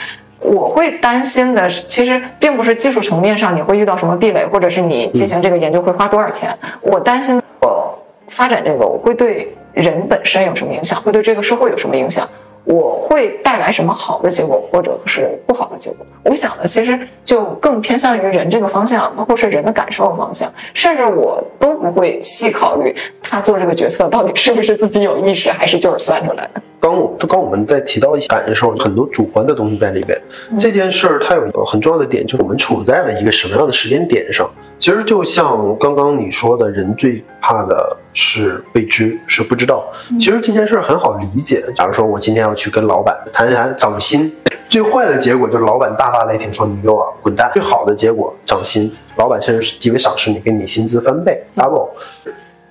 [0.41, 6.57] 我会担心的，其实并不是技术层面上你会遇到什么壁垒，或者是你进行这个研究会花多少钱。
[6.83, 12.29] 我担心我发展这个，我会对人本身有什么影响，会对这个社会有什么影响？
[12.65, 16.05] 我会带来什么好的结果，或者是不好的结果？
[16.25, 26.63] 我想的其实就更偏向于人这个方向，包括是人的感受方向，甚至我都不会细考虑他做这个决策到底是不是自己有意识，还是就是算出来的。
[26.97, 30.19] 刚我刚我们在提到一些感受，很多主观的东西在里边。
[30.59, 34.49] 这件事儿它有一个很重要的点，就是我们处在了一个什么样的时间点上。
[34.79, 39.85] 其实就像刚刚你说的，人最怕的是未知，是不知道。
[40.19, 41.63] 其实这件事儿很好理解。
[41.77, 44.33] 假如说我今天要去跟老板谈一谈涨薪，
[44.69, 51.89] 最坏的结果就是老板大发雷霆说你给我滚蛋；最好的结果涨薪，老板甚至是极为赏识你，给你薪资翻倍 double。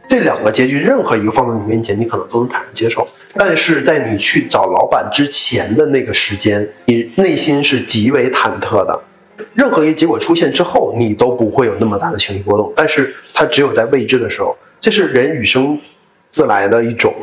[0.07, 3.07] 这两个结局，任何一个放到你面前，你可能都能坦然接受。
[3.37, 8.99] 但是在你去找老板之前的那个时间，你内心是极为忐忑的。
[9.53, 12.71] 任何一个结果出现之后，你都不会有那么大的情绪波动。
[12.75, 15.79] 但是它只有在未知的时候，这是人与生
[16.31, 17.13] 自来的一种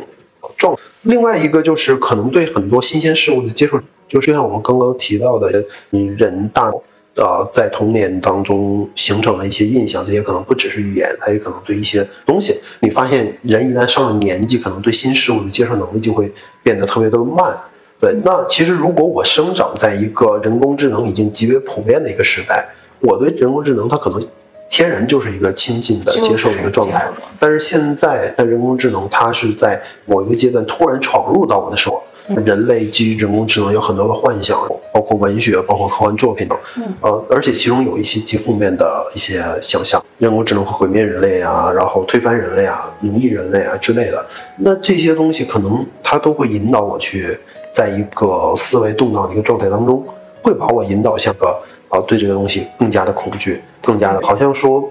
[0.57, 0.77] 状。
[1.01, 6.71] 另外一个就是可能对很多新鲜事物的接触，就是像我们刚刚提到的，你人大
[7.15, 12.59] 呃在童年当中形成了一些印象，这些可能不只是语言，它也可能对一些东西。
[12.79, 16.31] 你发现人一旦上了年纪，可能对新事物的接受能力就会
[16.63, 17.53] 变得特别的慢。
[17.99, 22.67] 对，那其实如果我生长在一个人工智能已经极为普遍的一个时代，
[22.99, 24.21] 我对人工智能它可能
[24.69, 27.09] 天然就是一个亲近的接受的一个状态。
[27.39, 32.03] 但是现在，在人工智能它是在某一个阶段突然闯入到我的生活，
[32.45, 34.57] 人类基于人工智能有很多的幻想，
[34.93, 36.57] 包括文学，包括科幻作品等，
[37.01, 44.25] 呃，而且其中有一些极负面的一些想象，人工智能会毁灭人类啊，然后推翻人类啊，奴役人类啊之类的。
[44.57, 47.37] 那这些东西可能它都会引导我去。
[47.75, 50.05] 在一个思维动荡的一个状态当中，
[50.43, 51.59] 会把我引导向个
[51.89, 54.87] 啊，对这个东西更加的恐惧，更加的好像说，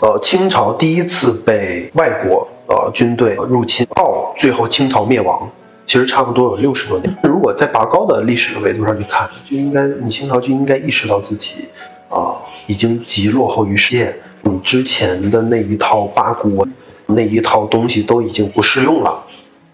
[0.00, 5.48] 呃，清朝第一次被外国呃军队入侵，到最后清朝灭亡，
[5.86, 7.16] 其实差不多有六十多年。
[7.22, 11.66] 如果在拔高的历史的维度上去看，就应该你清朝就应该意识到自己
[12.08, 16.72] 啊，已经极落后于世界，你之前的那一套八股文
[17.06, 19.22] 那一套东西都已经不适用了。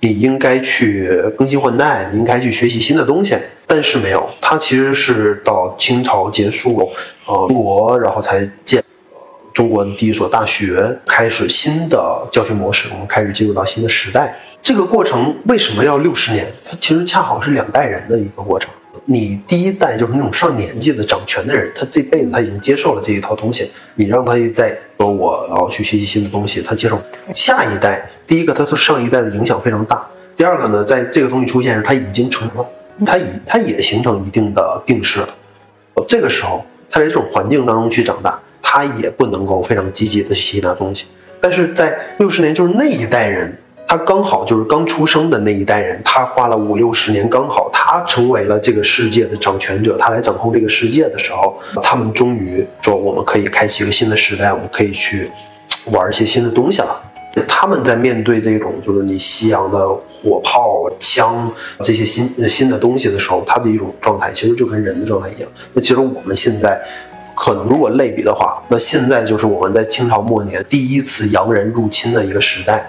[0.02, 6.90] 你应该去更新换代，你应该去学习新的东西，但是没有，它其实是到清朝结束，
[7.26, 8.82] 呃，中国然后才建，
[9.52, 14.34] 中国的第一所大学，开始新的教学模式，我们开始进入到新的时代。
[14.62, 16.46] 这个过程为什么要六十年？
[16.64, 18.70] 它其实恰好是两代人的一个过程。
[19.06, 27.00] 你第一代就是那种上年纪的掌权的人，他这辈子他已经接受了这一套东西，你让他再说我然后去学习新的东西，他接受。
[27.34, 28.08] 下一代。
[28.26, 30.06] 第一个，他对上一代的影响非常大。
[30.36, 32.64] 第二个呢，在这个东西出现时，他已经成了，
[33.04, 35.28] 他已他也形成一定的定势了。
[36.06, 41.06] 这个时候，他在这种环境当中去长大，他也不能够非常积极的去吸纳东西。
[41.40, 43.58] 但是在六十年，就是那一代人，
[43.90, 55.28] 他刚好就是刚出生的那一代人，他花了五六十年，刚好他成为了这个世界的掌权者，他来掌控这个世界的时候，他们终于说，我们可以开启一个新的时代，我们可以去
[55.86, 57.02] 玩一些新的东西了。
[57.48, 65.50] 他们在面对这种就是你西洋的火炮、枪这些新新的东西的时候，他的一种状态其实就跟人的状态一样。
[65.72, 66.80] 那其实我们现在
[67.34, 72.88] 可能如果类比的话，那现在就是我们在清朝末年第一次洋人入侵的一个时代，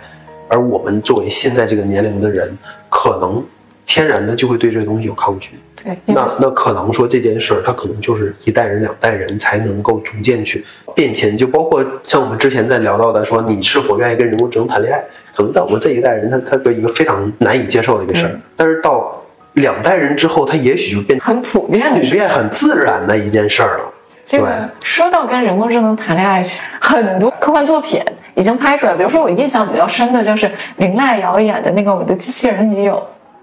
[0.52, 2.56] 而我们作为现在这个年龄的人，
[2.90, 3.42] 可能
[3.86, 5.52] 天然的就会对这个东西有抗拒。
[5.82, 11.38] 对，那那可能说这件事儿，它可能就是一代人、两代人才能够逐渐去变迁。
[11.38, 15.02] 就包括像我们之前在聊到的，说你是否愿意跟人工智能谈恋爱，
[15.34, 18.38] 可能在我们这一代人，他他是一个非常难以接受的一个事儿。
[18.58, 23.86] 但是到两代人之后，他也许就变很普遍、普遍、很自然的一件事儿了。
[24.26, 26.44] 这个说到跟人工智能谈恋爱，
[26.80, 28.00] 很多科幻作品
[28.36, 28.94] 已经拍出来。
[28.96, 32.96] 比如说，我印象比较深的就是林濑遥演的那个《我的机器人女友》。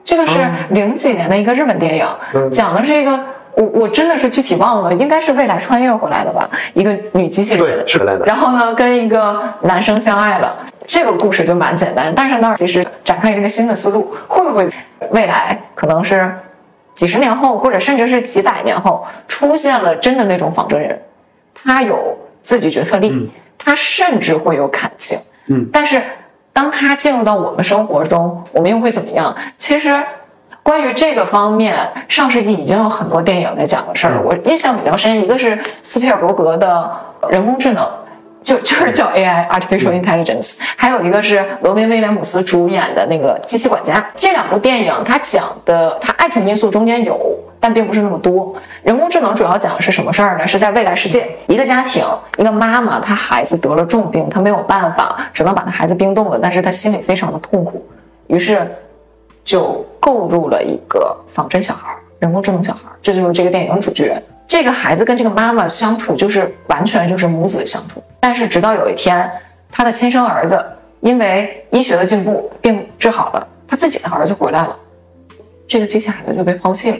[0.04, 0.38] 这个是
[0.70, 3.12] 零几年的一个日本电影，讲的是一个
[3.54, 8.18] 我我真的是具体忘了，应该是未来穿越回来的吧，一个女机器人，对，是的。
[8.24, 12.10] 然后呢，跟一个男生相爱了，这个故事就蛮简单。
[12.16, 14.66] 但是那儿其实展开一个新的思路，会不会
[15.10, 16.34] 未来可能是
[16.94, 20.98] 几十年后，或者甚至是几百年后，出现了真的那种仿真人，
[21.54, 23.30] 他有自己决策力，
[23.68, 26.00] 他甚至会有感情，嗯，但是。
[26.50, 29.32] 当他进入到我们生活中，我们又会怎么样？
[29.58, 30.02] 其实，
[30.60, 34.20] 关于这个方面，上世纪已经有很多电影在讲的事儿。
[34.24, 36.90] 我印象比较深，一个是斯皮尔伯格的
[37.30, 37.88] 人工智能，
[38.42, 44.04] 就就是叫 AI（Artificial Intelligence），还有一个是罗宾威廉姆斯主演的那个机器管家。
[44.14, 47.18] 这两部电影，它讲的它爱情因素中间有。
[47.60, 48.54] 但并不是那么多。
[48.84, 50.46] 人工智能主要讲的是什么事儿呢？
[50.46, 52.04] 是在未来世界，一个家庭，
[52.36, 57.84] 一个妈妈，她孩子得了重病，她没有办法，只能把她孩子冰冻了，但是她心里非常的痛苦，
[58.28, 58.64] 于是
[59.44, 64.22] 就购入了一个仿真小孩，人工智能小孩，这就是这个电影的主角。
[64.48, 69.30] 这个孩子跟这个妈妈相处就是完全就是母子相处，但是直到有一天，
[69.70, 70.64] 他的亲生儿子
[71.00, 74.74] 因为医学的进步病治好了，他自己的儿子回来了。
[75.68, 76.96] 这个机器孩子就被抛弃了。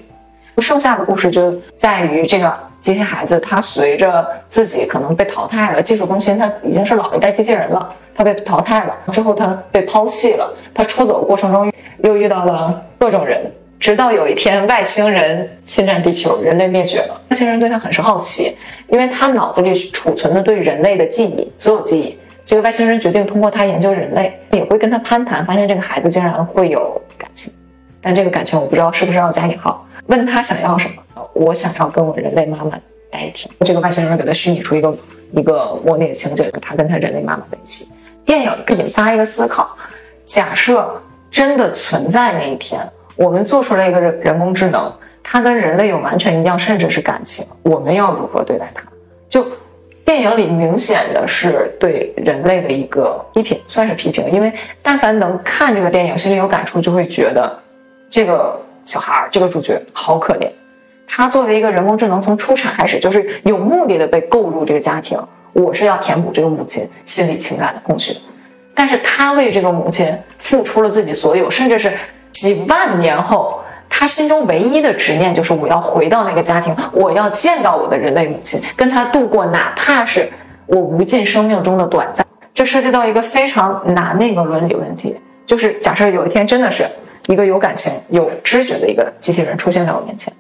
[0.59, 10.53] 剩下的故事就在于这个机器孩子，他随着自己可能被淘汰了，技术更新，他已经是老一代机器人了，他被淘汰了之后，他被抛弃了。
[10.75, 11.73] 他出走过程中
[12.05, 17.21] 又遇到了各种人，直到有一天外星人侵占地球，人类灭绝了。
[17.31, 18.57] 外星人对他很是好奇，
[18.89, 22.19] 因为他脑子里储存的对人类的记忆，所有记忆。
[22.45, 27.53] 这个外星人决定通过他研究人类，也会跟他攀谈，发现这个孩子竟然会有感情，
[28.01, 29.87] 但这个感情我不知道是不是要加引号。
[30.07, 31.31] 问他想要什么？
[31.35, 32.71] 我想要跟我人类妈妈
[33.11, 33.49] 待一天。
[33.67, 34.97] 这个外星人给他虚拟出一个
[35.33, 37.87] 一个模拟的情景，他跟他人类妈妈在一起。
[38.25, 39.77] 电影引发一个思考：
[40.25, 40.91] 假设
[41.31, 42.81] 真的存在那一天，
[43.19, 44.91] 我们做出来一个人人工智能，
[45.23, 48.83] 它跟人类有完全一样，甚至是感情，我们要如何对待它？
[49.29, 49.47] 就
[50.05, 54.51] 电影里明显的是对人类的一个批评，算是批评，因为
[54.81, 57.59] 但凡能看这个电影，心里有感触，就会觉得
[58.09, 58.59] 这个。
[58.85, 60.51] 小孩儿这个主角好可怜，
[61.07, 65.21] 他作为一个人工智能，从出产开始就是有目的的被购入这个家庭。
[65.53, 68.17] 我是要填补这个母亲心理情感的空缺，
[68.75, 71.93] 但是他为这个母亲付出了自己所有，甚至是
[72.39, 80.31] 几万年后，他心中唯一的执念就是我要回到那个家庭，我要见到我的人类母亲，跟他度过哪怕是
[80.67, 82.25] 我无尽生命中的短暂。
[82.55, 85.17] 这涉及到一个非常难的一个伦理问题，
[85.47, 86.87] 就是假设有一天真的是。
[87.27, 90.33] 一个有感情、有知觉的一个机器人出现在我面前，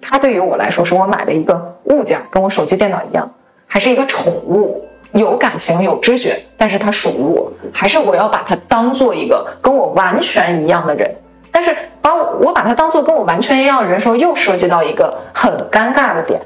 [0.00, 3.30] 它对于我来说是我买的一个物件，跟我手机、电脑一样，
[3.64, 11.08] 还是一个宠物，有感情、有知觉，但是它属于我，还是我要把它当做一个跟我完全一样的人？
[11.52, 16.40] 但是把我把它当做跟我完全一样的人时候，又涉及到一个很尴尬的点，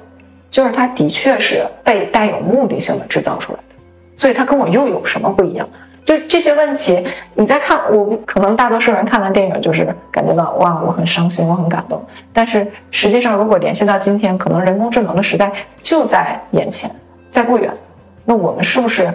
[0.50, 3.74] 就是它的确是被带有目的性的制造出来的，
[4.16, 5.66] 所以它跟我又有什么不一样？
[6.04, 7.04] 就这些问题，
[7.34, 12.00] 你在看我，可能大多数人看完电影就是感觉到哇，我很伤心，我很感动。
[12.32, 15.50] 但是实际上，如果联系到今天，可能人工智能的时代
[15.82, 16.88] 就在眼前，
[17.28, 17.72] 在不远。
[18.24, 19.12] 那我们是不是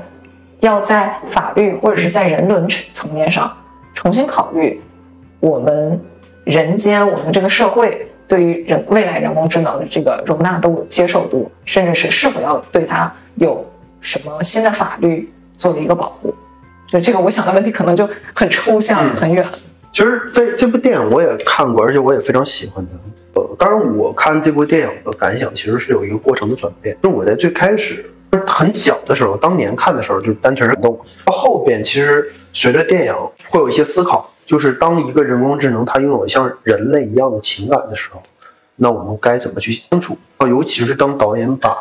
[0.60, 3.50] 要在法律或者是在人伦层面上
[3.94, 4.82] 重新考虑
[5.42, 6.00] 我们
[6.46, 13.66] 人间、我们这个社会对于人未来人工智能的这个容纳度、接受度，甚至是是否要对它有
[14.00, 16.34] 什么新的法律作为一个保护？
[16.88, 19.46] 就这个，我想的问题可能就很抽象、很远。
[19.92, 23.42] 其实，在这部电影我也看过，而且我也非常喜欢它。
[23.42, 26.96] 呃，当然，我看这部电影的感想其实是有一个过程的转变。
[27.02, 28.06] 就我在最开始
[28.48, 30.98] 很小的时候，当年看的时候，就是单纯感动。
[31.26, 33.14] 到后边，其实随着电影
[33.50, 38.22] 会有一些思考，就是当一个人工智能它拥有像人类一样的情感的时候，
[38.76, 40.18] 那我们该怎么去相处？
[40.36, 41.74] 啊，尤其是当导演把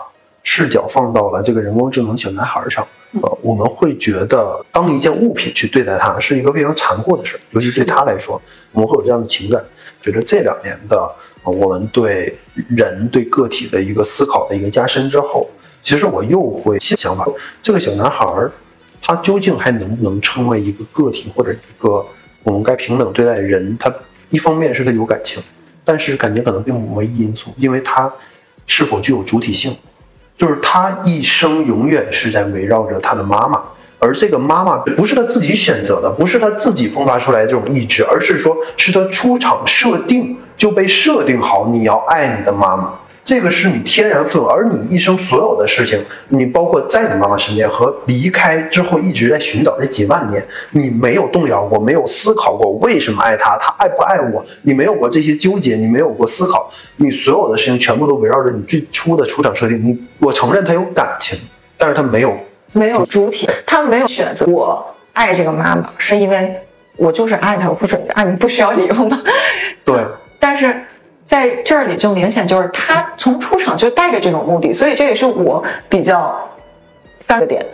[0.45, 2.87] 视角放到了这个人工智能小男孩上。
[3.23, 8.41] 呃，我们会觉得当一件物品去对待它是一个非常残酷的事儿，尤其对他来说，
[8.71, 9.61] 我们会有这样的情感。
[10.01, 11.13] 觉得这两年的
[11.43, 15.51] 我们对人对个体的一个思考的一个加深之后，
[15.83, 17.27] 其实我又会新想法：
[17.61, 18.53] 这个小男孩儿，
[19.03, 22.07] 他究竟还能不能成为一个个体，或者一个
[22.43, 23.77] 我们该平等对待人？
[23.79, 23.93] 他
[24.31, 25.43] 一方面是他有感情，
[25.85, 28.13] 但是感情可能并不唯一因素，因为他
[28.67, 29.77] 是否具有主体性。
[30.39, 33.63] 就是他一生永远是在围绕着他的妈妈，
[33.99, 42.95] 而这个妈妈不是他自己选择的，不是他自己迸发出来的这种意志，而是说是他出场设定就被设定好，你要爱你的妈妈。
[43.31, 59.81] 这个是你天然赋有，而你一生所有的事情，你包括在你妈妈身边和离开之后一直在寻找这几万年，你没有动摇过，没有思考过为什么爱她，她爱不爱我，你没有过这些纠结，你没有过思考，你所有的事情全部都围绕着你最初的出场设定。
[59.81, 61.39] 你我承认他有感情，
[61.79, 62.37] 但是他没有
[62.73, 64.45] 没有主体，他没有选择。
[64.47, 66.53] 我爱这个妈妈，是因为
[66.97, 69.23] 我就是爱她，或者爱你不需要理由吗？
[69.85, 70.05] 对，
[70.41, 70.75] 但是。
[71.31, 76.37] 在这里就明显就是他从出场就带着这种目的，所以这也是我比较
[77.25, 77.65] 大的点。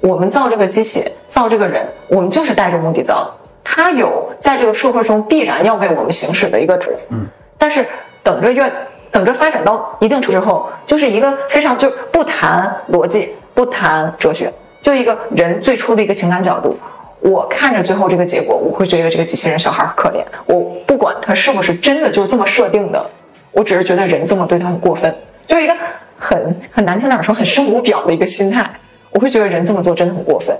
[0.00, 3.34] 我们造这个机器，造这个人，我们就是带着目的造的。
[3.62, 6.98] 他有在这个社会中必然要为我们行使的一个责任。
[7.10, 7.26] 嗯，
[7.58, 7.84] 但是
[8.22, 8.72] 等着越
[9.10, 14.50] 等着发展到一定程度之后，就是一个非常就不谈逻辑，不谈哲学，
[14.80, 16.78] 就一个人最初的一个情感角度。
[17.22, 20.24] 我看着最后这个结果，我会觉得这个机器人小孩可怜。
[20.46, 23.10] 我不管他是不是真的就这么设定的，
[23.52, 25.14] 我只是觉得人这么对他很过分，
[25.46, 25.74] 就是一个
[26.18, 28.68] 很很难听点说很生无表的一个心态。
[29.10, 30.56] 我会觉得人这么做真的很过分，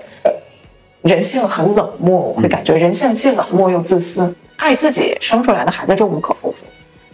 [1.03, 4.33] 人性很冷漠，我会感觉人性既冷漠又自私。
[4.57, 6.65] 爱自己生出来的孩子这无可厚非，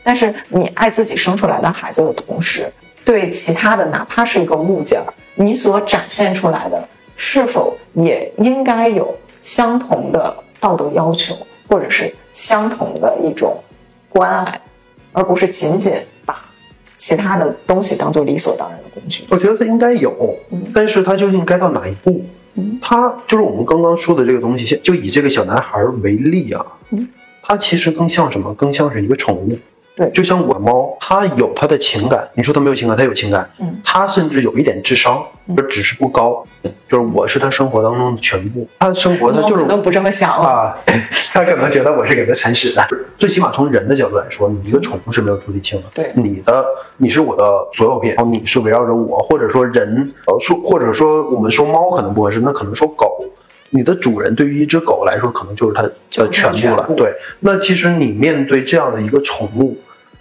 [0.04, 2.70] 但是你爱自己生出来的孩子的同时，
[3.02, 5.00] 对其他的哪怕是一个物件，
[5.34, 6.86] 你所展现出来的
[7.16, 9.16] 是否也应该有？
[9.40, 11.36] 相同的道德要求，
[11.68, 13.56] 或者是相同的一种
[14.08, 14.60] 关爱，
[15.12, 15.92] 而不是仅仅
[16.24, 16.44] 把
[16.96, 19.24] 其他的东西当做理所当然的工具。
[19.30, 20.36] 我觉得他应该有，
[20.74, 22.22] 但是他究竟该到哪一步？
[22.80, 26.66] 他就是我们刚刚说的这个东西，就以这个小男孩为例啊，
[27.40, 28.52] 他其实更像什么？
[28.54, 29.56] 更像是一个宠物。
[29.98, 32.28] 对，就像我猫，它有它的情感。
[32.34, 33.50] 你说它没有情感，它有情感。
[33.58, 35.26] 嗯，它甚至有一点智商，
[35.56, 36.46] 就只是不高。
[36.88, 38.66] 就是我是它生活当中的全部。
[38.78, 40.78] 它生活，它就是都不这么想了啊。
[41.34, 42.86] 它可能觉得我是给它铲屎的。
[43.16, 45.88] 最起码从人的角度来说，你一个宠物是没有主体性的。
[45.92, 46.64] 对，你的
[46.98, 47.42] 你是我的
[47.74, 53.24] 所有品，然后你是围绕着我，或者说人，呃，说或者说我们说猫可能不合适，那可能说狗。
[53.70, 55.92] 你的主人对于一只狗来说，可能就是它的
[56.30, 56.88] 全部了。
[56.96, 59.76] 对，那其实你面对这样的一个宠物。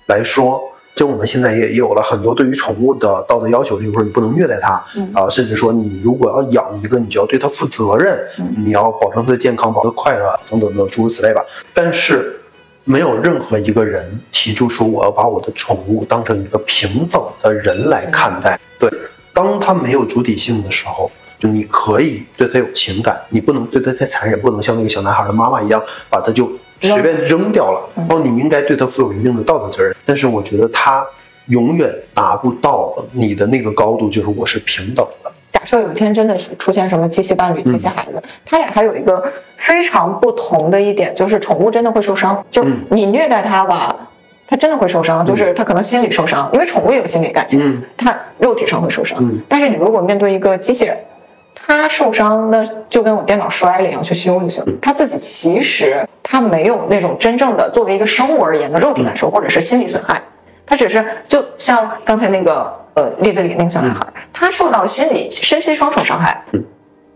[0.07, 0.61] 来说，
[0.95, 4.83] 就我们现在也有了很多对于宠物的道德要求，比如说你不能虐待它，
[5.13, 8.17] 啊，甚至说你如果要养一个，你就要对它负责任，
[8.57, 11.45] 你要保证它的健康，保证快乐，等等等诸如此类吧。
[11.73, 12.39] 但是，
[12.83, 18.59] 没有任何一个人提出说我要把我的宠物当成一个平等的人来看待。
[18.79, 18.89] 对，
[19.33, 26.49] 当它没有主体性的时候，就你可以对它有情感，你不能对它太残忍，不能像那个小男孩的妈妈一样把它就。
[26.81, 29.95] 随便扔掉了，然后你应该对他负有一定的道德责任。
[30.05, 31.05] 但是我觉得他
[31.47, 35.31] 永远达不到你的那个高度，就是我是平等的。
[35.51, 39.23] 假设有一天真的是出现什么机器伴侣、机器孩子，他俩还有一个
[39.55, 42.45] 非常不同的一点，就是宠物真的会受伤。
[42.51, 43.95] 就你虐待它吧，
[44.45, 49.17] 它真的会受伤，就是它可能心理受伤，因为宠物也有心理感情，它肉体上会受伤。
[49.47, 50.95] 但是你如果面对一个机器人，
[51.67, 54.63] 他受伤，那就跟我电脑摔了一样，去修就行。
[54.81, 60.21] 他自己其实他没有那种真正的作为一个生物而言的肉体感受，或者是心理损害。
[60.65, 66.41] 他只是就像刚才那个呃例子里那个小男孩，他受到了心理、身心双重伤害，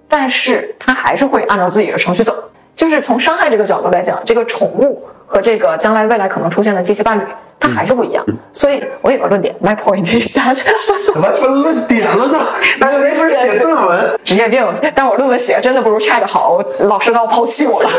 [0.09, 2.33] 但是他还是会按照自己的程序走。
[2.75, 7.23] 就是从伤害这个角度来讲，这个宠物和这个将来未来可能出现的机器伴侣。
[7.61, 10.59] 它还是不一样，所以我有个论点，my point is that
[11.13, 12.39] 怎么论点了呢？
[12.79, 14.67] 那就没法写论文，职业病。
[14.95, 17.89] 但我论文写的真的不如 Chat 好，老师都要抛弃我了。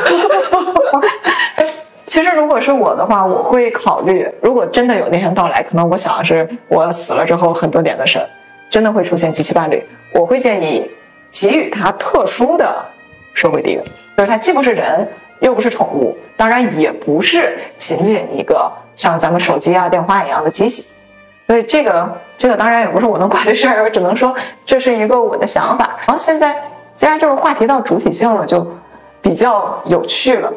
[2.08, 8.18] 其实如果是我的话，我会考虑，如果真的有那天到来，可能我想的是，我死了之后很多年的事，
[8.68, 9.80] 真的会出现机器伴侣，
[10.12, 10.90] 我会建议
[11.30, 12.84] 给予他特殊的
[13.32, 13.84] 社会地位，
[14.16, 15.08] 就是他既不是人，
[15.38, 18.70] 又不是宠物，当然也不是仅仅一个。
[18.96, 20.84] 像咱们手机啊、电话一样的机器，
[21.46, 24.34] 所以这个这个当然也不是我能管的事儿，我只能说
[24.64, 25.96] 这是一个我的想法。
[26.06, 26.54] 然后现在
[26.96, 28.66] 既然这个话题到主体性了，就
[29.20, 30.52] 比较有趣了。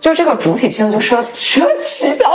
[0.00, 2.30] 就这个主体性就涉涉及到，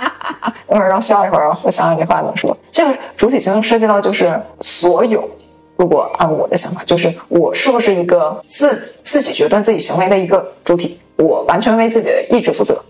[0.66, 2.56] 等会儿让笑一会儿啊，我想想这话怎么说。
[2.72, 5.28] 这个主体性涉及到就是所有，
[5.76, 8.74] 如果按我的想法，就是我是不是一个自
[9.04, 12.82] 自己决断自己行为的一个主体，我完全为自己的意志负责。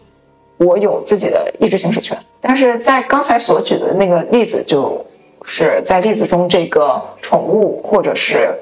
[0.59, 5.04] 我有自己的意志行使权，但是在刚才所举的那个例子，就
[5.44, 8.54] 是在例子中这个宠物或者是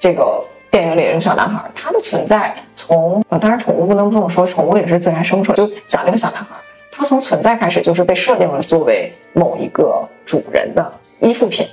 [0.00, 5.56] 这个电影里的小男孩，他的存在从，当然宠物不能这么说，宠物也是自然生出来。
[5.56, 6.56] 就讲这个小男孩，
[6.90, 11.64] 他从存在开始就是被设定了作为某一个主人的依附品、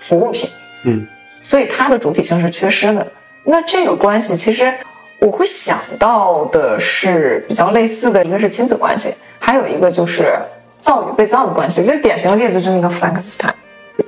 [0.00, 0.50] 服务品，
[0.84, 1.06] 嗯，
[1.40, 3.06] 所以他的主体性是缺失的。
[3.44, 4.74] 那这个关系其实。
[5.20, 10.38] 我会想到的是比较类似的，一个是亲子关系，还有一个就是
[10.80, 11.82] 造与被造的关系。
[11.82, 13.54] 最典型的例子就是那个弗兰克斯坦。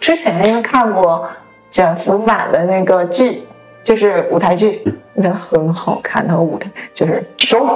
[0.00, 1.26] 之前因为看过
[1.70, 3.46] 卷福版的那个剧，
[3.82, 4.82] 就是舞台剧，
[5.14, 6.22] 我觉得很好看。
[6.26, 7.66] 那个舞台就是收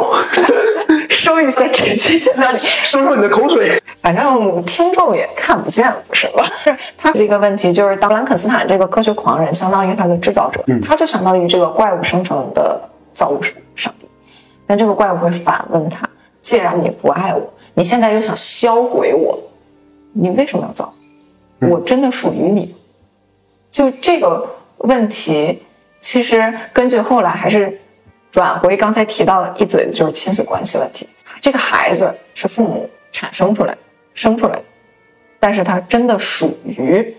[1.09, 3.81] 收一下纸巾在那里，收收你的口水。
[4.03, 6.45] 反正听众也看不见，不是吧？
[6.99, 12.81] 他这个问题就是，当兰肯斯坦这个科学狂人相当于他的制造者，他就相当于这个怪物生成的。
[13.21, 14.07] 造物主上帝，
[14.67, 16.09] 但这个怪物会反问他：
[16.41, 19.39] 既然你不爱我，你现在又想销毁我，
[20.15, 20.91] 你为什么要造？
[21.59, 22.75] 我真的属于你？
[23.71, 24.49] 就这个
[24.79, 25.63] 问题，
[26.01, 27.79] 其实根据后来还是
[28.31, 31.07] 转回刚才提到一嘴的就是亲子关系问题。
[31.43, 33.77] 这个孩子是父母产生出来、
[34.15, 34.65] 生出来的，
[35.39, 37.15] 但是他真的属于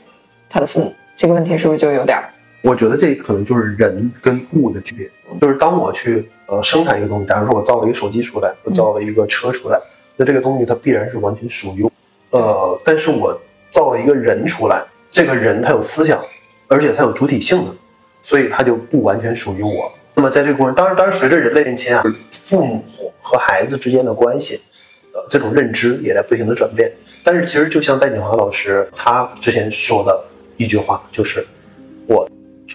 [0.50, 0.92] 他的父母？
[1.16, 2.20] 这个问题是不是就有点？
[2.64, 5.10] 我觉得这可能就是人跟物的区别，
[5.40, 9.80] 就是当我去呃生产一个东西，假如说我造了一个手机出来，我造了一个车出来，
[10.16, 11.90] 那这个东西它必然是完全属于，
[12.30, 13.36] 呃，但是我
[13.72, 16.24] 造了一个人出来，这个人他有思想，
[16.68, 17.76] 而且他有主体性的，
[18.22, 19.92] 所以他就不完全属于我。
[20.14, 22.84] 那么在这个过程，当然，当然随着人类变迁啊，父母
[23.22, 24.60] 和孩子之间的关系，
[25.14, 26.92] 呃，这种认知也在不停的转变。
[27.24, 30.24] 但是其实就像戴锦华老师他之前说的
[30.58, 31.44] 一句话，就是
[32.06, 32.30] 我。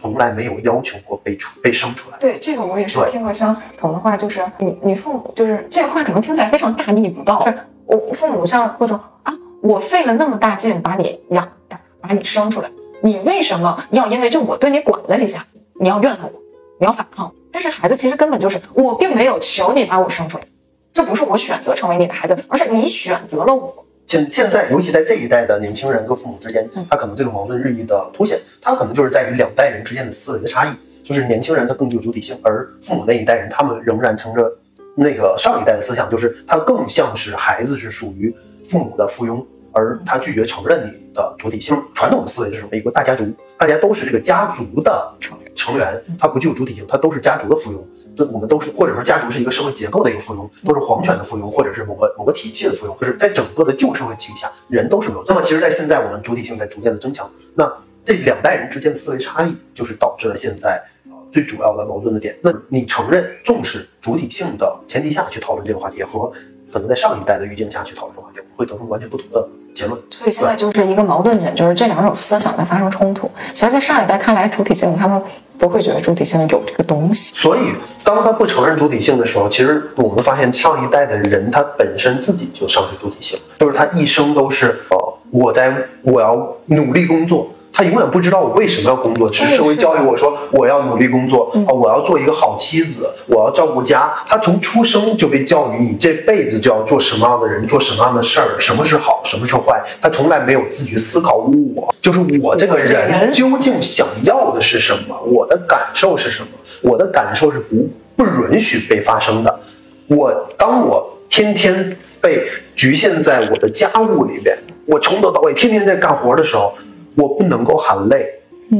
[0.07, 2.19] 从来没有要求过被出被生出来。
[2.19, 7.45] 对这个我也是听过相同的话，就是你你父母就是这个话可能听起来非常大逆不道。
[7.87, 12.71] 我父母像会说啊，我费了那么大劲把你养大，把你生出来，
[13.03, 15.45] 你为什么要因为就我对你管了几下，
[15.81, 16.41] 你要怨恨我，
[16.79, 17.33] 你要反抗？
[17.51, 20.45] 但是孩子其实根本就是我并没有求你把我生出来，
[20.93, 23.86] 这不是我选择成为你的孩子，而是你选择了我。
[24.07, 30.71] 现现在，尤其在这一代的年轻人跟父母之间，他可能这个矛盾日益的凸显，他可能就是在于两代人之间的思维的差异，
[31.03, 34.51] 就是年轻人他更具有主体性，而父母那一代人他们仍然承着
[34.95, 38.33] 那个上一代的思想，就是他更像是孩子是属于
[38.69, 41.77] 父母的附庸，而他拒绝承认你的主体性。
[41.93, 42.77] 传统的思维就是什么？
[42.77, 43.25] 一个大家族，
[43.59, 47.79] 大家都是这个家族的成，成员他不具有主体性，他都是家族的附庸。
[48.17, 55.25] 这我们都是，或者说家族是一个社会结构的一个附庸，都是皇权的附庸，或者是某个某个体系的附庸，就是在整个的旧社会体系下，人都是没有。
[55.29, 57.71] 那么，其实，在现在我们主体性在逐渐的增强，那
[58.05, 60.83] 这两代人之间的思维差异，就是导致了现在
[61.31, 62.35] 最主要的矛盾的点。
[62.41, 66.33] 那你承认重视主体性的前提下去讨论这个话题，和
[66.73, 70.01] 可能在上一代的语境下去讨论这个话题，会得出完全不同的结论。
[70.11, 73.31] 所以现在就是一个矛盾点，就是这两种思想在发生冲突。
[73.55, 75.23] 其实，在上一代看来，主体性他们。
[75.59, 77.61] 不会觉得主体性有这个东西，所以
[78.05, 86.37] 当他不承认主体性的时候，其实我们发现上一代的人他本身自己就丧失主体性，就是他一生都是呃我在我要
[86.67, 87.49] 努力工作。
[87.77, 94.11] 他永远不知道我为什么要工作，只是社会教育我说我要努力工作啊，我要做一个好妻子，我要照顾家。
[94.27, 99.79] 他从出生就被教育，你这辈子就要做什么样的人，做什么样的事儿，什么是好，什么是坏。
[100.01, 106.49] 他从来没有自己思考，我就是我这个人究竟想要的是什么，我的感受是什么，
[106.81, 109.61] 我的感受是不不允许被发生的。
[110.07, 112.43] 我当我天天被
[112.75, 114.57] 局限在我的家务里边，
[114.87, 116.73] 我从头到尾天天在干活的时候。
[117.17, 118.27] 我不能够喊累，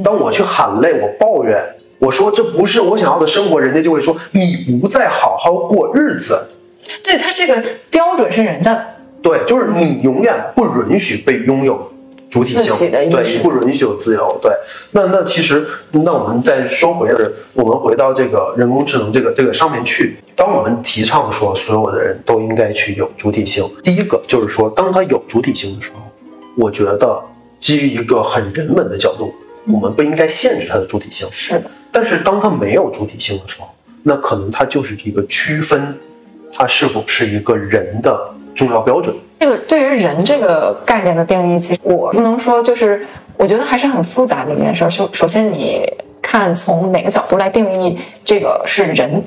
[0.05, 1.59] 当我去喊累，我抱怨，
[1.99, 6.39] 我说这不是我想要的生活，人家就会说你不再好好过日子。
[7.03, 8.79] 对他这个标准是人家，
[9.23, 11.91] 对，就是你永远不允许被拥有
[12.31, 14.29] 主体性，对，不允许有自由。
[14.43, 14.53] 对，
[14.91, 17.19] 那那其实，那我们再说回来，
[17.55, 20.19] 我们回到这个人工智能这个这个上面去。
[20.37, 26.03] 当我们提倡说所有的人都应该去有主体性，第一个就是说，当他有主体性的时候，
[26.57, 27.21] 我觉得。
[27.67, 29.35] 基于一个很人文的角度，
[29.67, 31.27] 我们不应该限制它的主体性。
[31.33, 33.67] 是的，但是当它没有主体性的时候，
[34.05, 35.99] 那可能它就是一个区分
[36.53, 38.17] 它是否是一个人的
[38.55, 39.13] 重要标准。
[39.41, 43.05] 这个对于人这个概念的定义，其实我不能说，就是
[43.37, 44.89] 我觉得还是很复杂的一件事。
[44.89, 45.93] 首首先，你
[46.23, 49.21] 看从哪个角度来定义这个是人？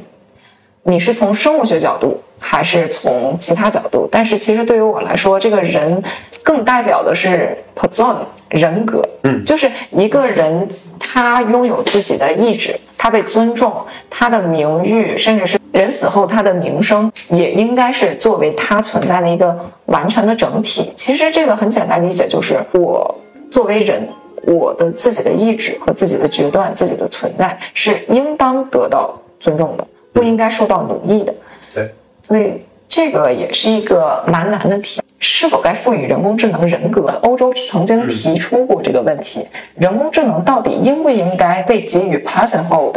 [0.89, 4.09] 你是从生物学角度，还是从其他角度？
[4.11, 6.01] 但是其实对于我来说，这个人
[6.41, 8.15] 更代表的是 person
[8.49, 10.67] 人格，嗯，就是一个人
[10.99, 13.71] 他拥有自己的意志，他被尊重，
[14.09, 20.91] 他的名誉，甚至是人死后他的名声，也应该是作为他存在的一个完全的整体。
[20.95, 23.15] 其实这个很简单理解，就是我
[23.51, 24.09] 作为人，
[24.47, 29.85] 我的自己的意志和自己的决断、自己的存在是应当得到尊重的。
[30.11, 31.33] 不应该受到奴役的，
[31.73, 31.93] 对，
[32.23, 35.01] 所以这个也是一个蛮难的题。
[35.21, 37.07] 是否该赋予人工智能人格？
[37.23, 39.45] 欧洲曾经提出过这个问题：
[39.75, 42.95] 人工智能到底应不应该被给予 personhood？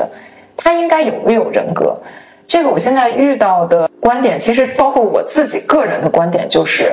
[0.57, 1.97] 它应该有没有人格？
[2.47, 6.93] 这个我现在遇到的观点，其实包括我自己个人的观点，就是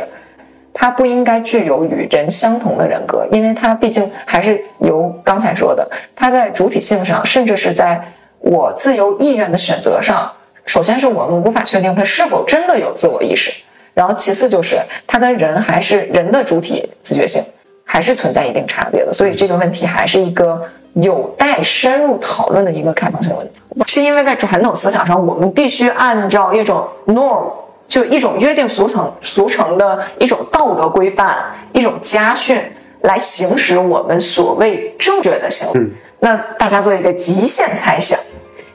[0.74, 8.02] 它不应该具有与人相同的人格，因为它毕竟还是由刚才说的，它在主体性上，甚至是在。
[8.40, 10.32] 我自由意愿的选择上，
[10.66, 13.64] 首先是我们无法确定他是否真的有自我意识，
[13.94, 17.42] 然后其次就是他跟人还是人的主体自觉性
[17.84, 20.62] 还是存在一定差别的，所以这个问题还是一个
[20.94, 23.60] 有待深入讨论的一个开放性问题。
[23.88, 27.52] 是因为在传统思想上，我们必须按照一种 norm，
[27.88, 31.36] 就一种约定俗成俗成的一种道德规范，
[31.74, 32.62] 一种家训
[33.02, 35.88] 来行使我们所谓正确的行为。
[36.20, 38.20] 那大家做一个极限猜想，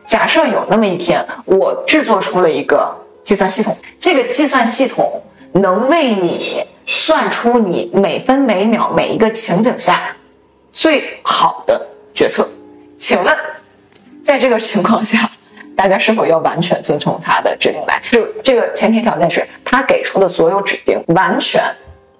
[0.06, 10.00] 假设有那么一天，我制作出了一个计算系统，这个计算系统能为你算出你每分每秒每一个情景下
[10.72, 12.48] 最好的决策。
[12.98, 13.36] 请问，
[14.22, 15.30] 在这个情况下，
[15.76, 18.02] 大家是否要完全遵从他的指令来？
[18.10, 21.62] 就这个前提条件是，他给出的所有指令完全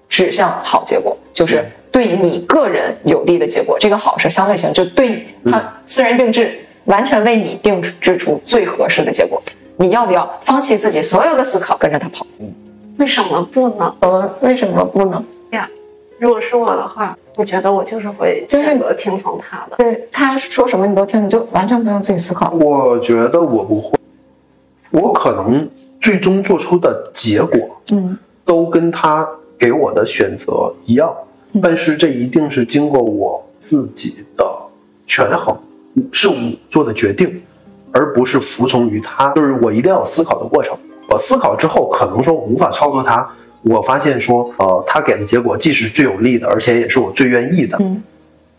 [0.09, 1.64] 指向好结果，就是。
[1.95, 9.43] 对你个人有利的结果，这个好是相对性，就对他私人定制，完全为你定制出最合适的结果。
[9.76, 12.24] 你要不要放弃自己所有的思考，跟着他跑？
[12.99, 13.95] 为什么不呢？
[14.01, 15.24] 呃，为什么不呢？
[15.51, 15.68] 呀，
[16.18, 19.76] 如果是我的话，我觉得我就是会选择听从他的。
[19.78, 22.51] 就是他说什么你都听，你就完全不用自己思考。
[22.53, 23.99] 我觉得我不会，
[24.93, 25.68] 我可能
[26.01, 27.59] 最终做出的结果，
[27.91, 29.28] 嗯，都跟他
[29.59, 31.12] 给我的选择一样，
[31.61, 34.45] 但是这一定是经过我自己的
[35.05, 35.59] 权衡，
[36.12, 36.34] 是我
[36.70, 37.42] 做的决定，
[37.92, 39.28] 而不是服从于他。
[39.28, 40.76] 就是我一定要有思考的过程。
[41.09, 43.28] 我思考之后，可能说无法操作他，
[43.62, 48.03] 我发现说，呃，他给的结果既是最有利的，而且也是我最愿意的，嗯，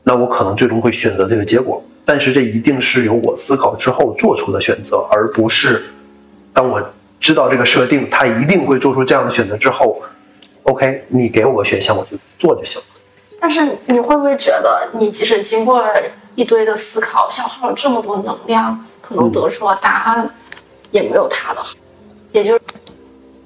[0.03, 1.83] 那我可能最终会选择这个结果。
[2.05, 5.81] 但是这一定是由我思考之后做出的选择，而不是
[6.53, 6.79] 当我
[7.19, 9.99] 知道这个设定，他一定会做出这样的选择之后
[10.63, 12.88] ，OK，你给我个选项，我就做就行了。
[13.39, 15.91] 但是你会不会觉得，你即使经过了
[16.36, 20.29] 一堆的思考，消耗了这么多能量，可能得出的答案
[20.91, 21.75] 也没有他的好，
[22.31, 22.59] 也就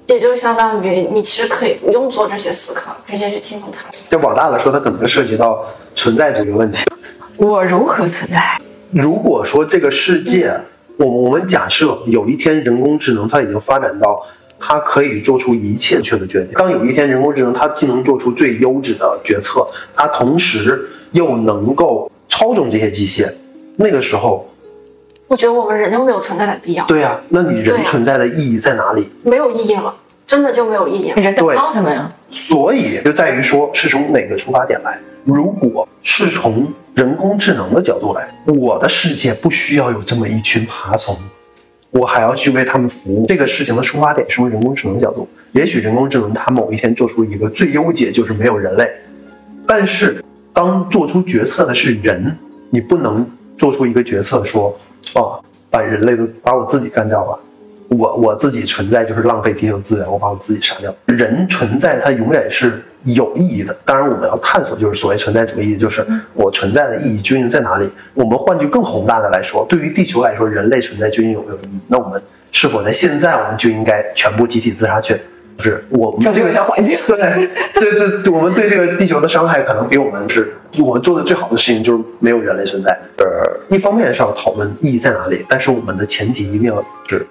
[0.06, 3.88] 也就相当于你其实可以不用做这些思考，直接去听从他。
[4.10, 5.64] 就往大了说，它可能涉及到
[5.94, 6.84] 存在这个问题。
[7.36, 8.60] 我如何存在？
[8.90, 10.52] 如果说这个世界，
[10.96, 14.20] 我我们假设有一天人工智能它已经发展到
[14.58, 19.64] 它可以做出一切确的决定，当有一天人工智能它既能做出最优质的决策，
[19.94, 23.30] 它同时又能够操纵这些机械，
[23.76, 24.48] 那个时候，
[25.26, 29.06] 我觉得我们人就没有存在的必要，对呀、那你人存在的意义在哪里？
[29.22, 29.94] 没有意义了，
[30.26, 31.20] 真的就没有意义了。
[31.20, 32.10] 人得靠他们呀。
[32.30, 34.98] 所以就在于说是从哪个出发点来。
[35.24, 41.14] 如果是从人工智能的角度来，我的世界不需要有这么一群爬虫，
[41.90, 43.26] 我还要去为他们服务。
[43.26, 48.88] 这个事情的出发点是从人工智能角度，也许人工智能它某一天做出一个最优解，就是没有人类。
[49.66, 52.36] 但是当做出决策的是人，
[52.70, 53.26] 你不能
[53.56, 54.78] 做出一个决策说，
[55.14, 55.38] 啊，
[55.70, 57.38] 把人类都把我自己干掉吧。
[57.88, 60.94] 我我自己存在就是浪费地球资源，我把我自己杀掉。
[61.06, 67.90] 人存在它永远是有意义的，当然我们要探索，就是所谓存在主义，就是我存在的意义究竟在哪里？
[68.14, 71.80] 我们换句更宏大的来说，对于地球来说，人类存在究竟有没有意义？
[71.88, 72.22] 那我们
[72.52, 75.16] 是否在现在我们就应该全部集体自杀去？
[75.60, 77.18] 就是我们拯救这个一下环境对，
[77.74, 82.98] 这这我们对这个地球的伤害可能比我们是我们做的最好的事情就是没有人类存在。
[83.18, 83.26] 呃，
[83.68, 87.26] 一方面是要讨论意义在哪里，但是我们的前提一定要是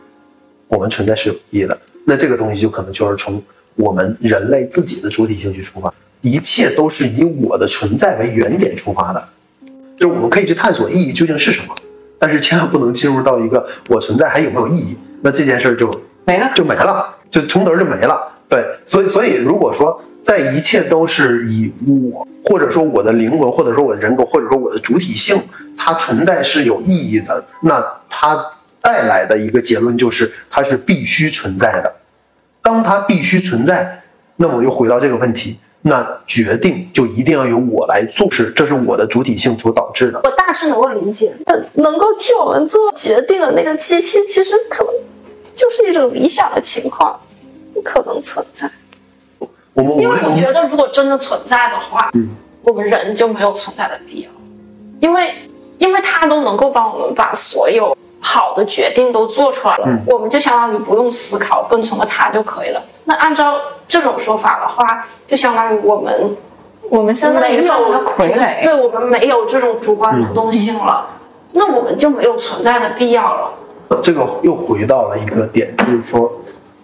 [0.68, 1.78] 我们存在是有意义的。
[2.06, 3.42] 那这个东西就可能就是从
[3.76, 9.28] 我们人类自己的主体性去出发，一切都是以我的存在为原点出发的，
[9.98, 11.76] 就是我们可以去探索意义究竟是什么，
[12.18, 15.90] 但是千万不能进入到一个我存在还有没有意义，那这件事儿就
[16.26, 18.32] 没了就没了，就从头就没了。
[18.48, 25.40] 对，所以所以如果说在一切都是以我或者说我的灵魂，或者说我的人格，或者说我的主体性，
[25.78, 28.38] 它存在是有意义的，那它
[28.82, 31.94] 带来的一个结论就是它是必须存在的。
[32.62, 34.02] 当它必须存在，
[34.38, 40.20] 那么又回到这个问题，那决定就一定要由我来做，是这是我的主体性所导致的。
[40.24, 41.34] 我大致能够理解，
[41.74, 44.94] 能够替我们做决定的那个机器，其实可能
[45.60, 47.20] 就是一种理想的情况，
[47.74, 48.72] 不可能存在。
[49.74, 52.30] 我们因为我觉得，如果真的存在的话，嗯
[52.62, 54.30] 我们人就没有存在的必要，
[55.01, 55.34] 因为
[55.80, 62.82] 因为他都能够帮我们把所有好的决定都做出来了，嗯我们就相当于不用思考，跟从了它就可以了。
[63.03, 63.57] 那按照
[63.88, 66.38] 这种说法的话，就相当于我们
[66.89, 68.64] 我们现在没有于放了个傀儡。
[68.64, 71.05] 对我们没有这种主观能动性了，
[71.51, 73.51] 那我们就没有存在的必要了。
[74.04, 76.32] 这个又回到了一个点，就是说，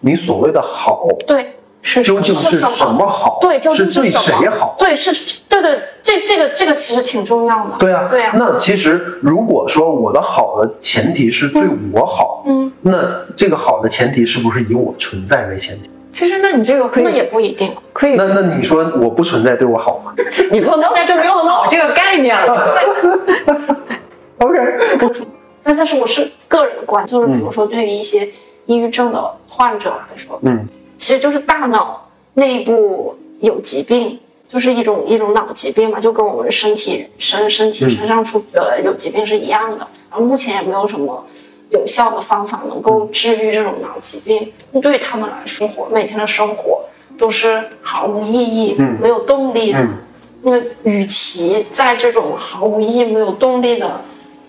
[0.02, 3.40] 你所谓的好，对，是究竟是什么好？
[3.42, 4.76] 对，究竟是对谁好？
[4.78, 5.12] 对，是，
[5.48, 7.76] 对对，这这个这个其实挺重要的。
[7.80, 8.34] 对啊，对啊。
[8.38, 12.98] 那其实如果说我的好的前提是对我好，嗯，那
[13.36, 15.90] 这个好的前提是不是以我存在为前提？
[16.12, 17.76] 其实，那你这个可以那也不一定。
[17.92, 20.14] 可以，那那你说我不存在对我好吗
[20.50, 22.68] 你不存在就没有好这个概念了。
[24.40, 25.10] OK，不
[25.66, 28.30] 出，但但是我是个人的观，就是比如说对于一些
[28.66, 30.66] 抑郁症的患者来说，嗯，
[30.98, 39.88] 其实就是大脑内部有疾病，就是一种一种脑疾病嘛，就跟我们身体身身体身上出呃有疾病是一样的。
[40.12, 41.26] 然后目前也没有什么
[41.72, 44.54] 有效的方法能够治愈这种脑疾病。
[44.82, 46.82] 对于他们来说，活每天的生活
[47.18, 49.80] 都是毫无意义、嗯没有动力的。
[49.80, 49.90] 嗯
[50.48, 54.00] 那与其在这种毫无意义、没有动力的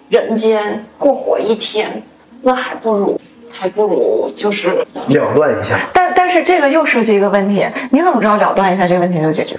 [0.09, 2.03] 人间过活一天，
[2.43, 5.79] 那还不如还不如就是了断一下。
[5.93, 9.57] 但但是这个又涉及一个问题，你怎么知道了断一下这个问题就解决？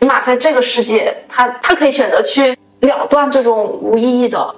[0.00, 4.54] 起码在这个世界，他他可以选择去了断这种无意义的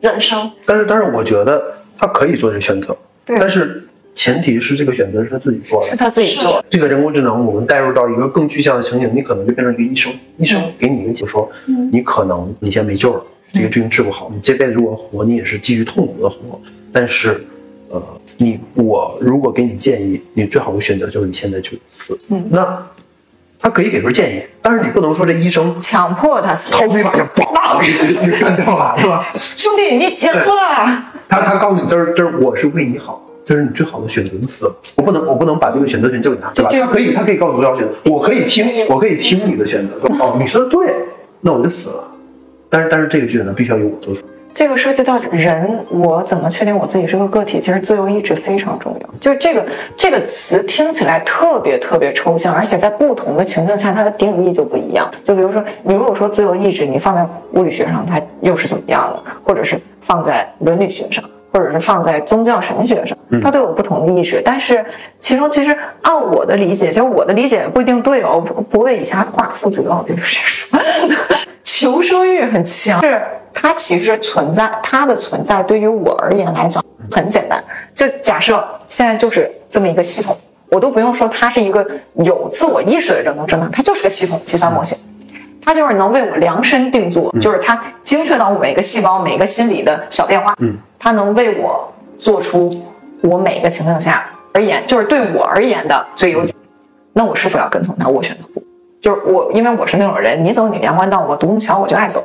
[0.00, 0.50] 人生。
[0.64, 1.60] 但是但是我觉得
[1.98, 5.88] 他可以做这个选择，对但是前提是这个选择是他自己做的。
[5.88, 6.64] 是他自己做。
[6.70, 11.50] 这个人工智能，我们带入到一个更具象的情景，你可能就变成一个医生，医生给你一个解说，
[11.90, 16.60] 你可能你现在没救了，这个病治不好，你这辈子如果活，你也是基于痛苦的活。
[16.92, 17.44] 但是
[17.88, 18.02] 呃，
[18.36, 22.18] 你我如果给你建议，你最好的选择就是你现在去死。
[22.28, 22.86] 嗯那
[23.62, 26.72] 他可以给出建议，但是你不能说这医生强迫他死。
[26.72, 27.92] 掏出一把枪，叭给
[28.40, 29.26] 干掉了，是吧？
[29.36, 31.04] 兄弟，你结婚了？
[31.28, 36.70] 他他告诉你，这是这是我是为你好，这是你最好的选择，你死了，我不能我不能把这个选择权交给他，对吧？
[36.72, 40.90] 这他可以他可以告诉我要选择，我可以听我可以听你的选择，说哦你说的对，
[41.42, 42.04] 那我就死了。
[42.70, 44.20] 但是但是这个选择必须要由我做主。
[44.52, 47.60] 这个涉及到人，我怎么确定我自己是个个体？
[47.60, 49.08] 其实自由意志非常重要。
[49.20, 49.64] 就是这个
[49.96, 55.08] 这个词听起来特别特别抽象，而且在不同的情境下，它的定义就不一样。
[55.24, 59.22] 就比如说，你如果说自由意志，你放在物理学上，它又是怎么样的？
[59.42, 64.42] 或者是放在伦理学上，或者是放在宗教神学上，它都有不同的意识。
[64.44, 64.84] 但是
[65.20, 70.78] 其中其实按我的理解，其实我的理解不一定对哦，不不为以下话负责，我就是说。
[71.80, 73.22] 求生欲很强，是
[73.54, 77.64] 它其实存在，它的存在对于我而言来讲很简单。
[77.94, 80.36] 就假设现在就是这么一个系统，
[80.68, 84.98] 我都不用说它是一个有自我意识的人工智能，它就是个系统计算模型，
[85.64, 92.70] 它就是能为我量身定做，就是它精确到每个细胞、每个心理的小变化，嗯，它能为我做出
[93.22, 96.52] 我每个情境下而言，就是对我而言的最优解。
[97.14, 98.06] 那我是否要跟从它？
[98.06, 98.49] 我选择不。
[99.00, 102.22] 就是我，因为我是那种人，你走你阳关道，我独木桥我就爱走。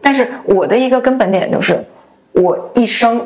[0.00, 1.84] 但是我的一个根本点就是，
[2.32, 3.20] 我一生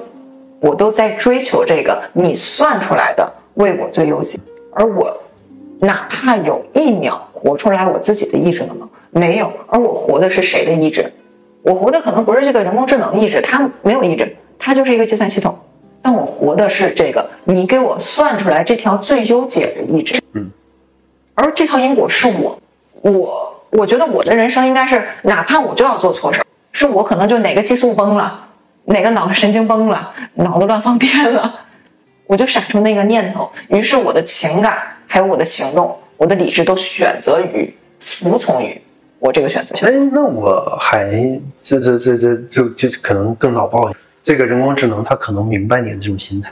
[0.61, 4.39] 我都在追求这个你算出来的为我最优解，
[4.73, 5.17] 而我
[5.81, 8.89] 哪怕有一秒活出来我自己的意志了吗？
[9.11, 9.53] 没有。
[9.69, 11.13] 而我活的是谁的意志？
[11.63, 15.57] 我活的可能不是这个人工智能意志，它没有意志，它就是一个计算系统。
[16.01, 20.21] 但我活的是这个你给我算出来这条最优解的意志。
[20.33, 20.51] 嗯。
[21.35, 22.59] 而这套因果是我。
[23.03, 28.47] 我我觉得我的人生应该是，哪怕我就要做错事儿，是我可能就哪个激素崩了，
[28.87, 31.61] 哪个脑神经崩了，脑子乱放电了，
[32.27, 38.81] 我就闪出那个念头，于是我的情感还有我的行动，我的理智都选择于服从于
[39.19, 39.75] 我这个选择。
[39.87, 41.11] 哎，那我还
[41.63, 43.93] 这这这这就就可能更脑爆，
[44.23, 46.51] 这个人工智能它可能明白你的这种心态，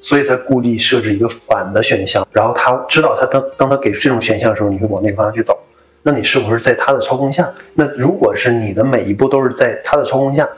[0.00, 5.56] 所以它故意设置一个反的选项，然后他知道他当当他给出这种选项的时候，你会往那个方向去走。
[6.06, 7.44] 那你是不是在他的操控下？
[7.74, 10.48] 那如果是你的每一步都是在他的操控下，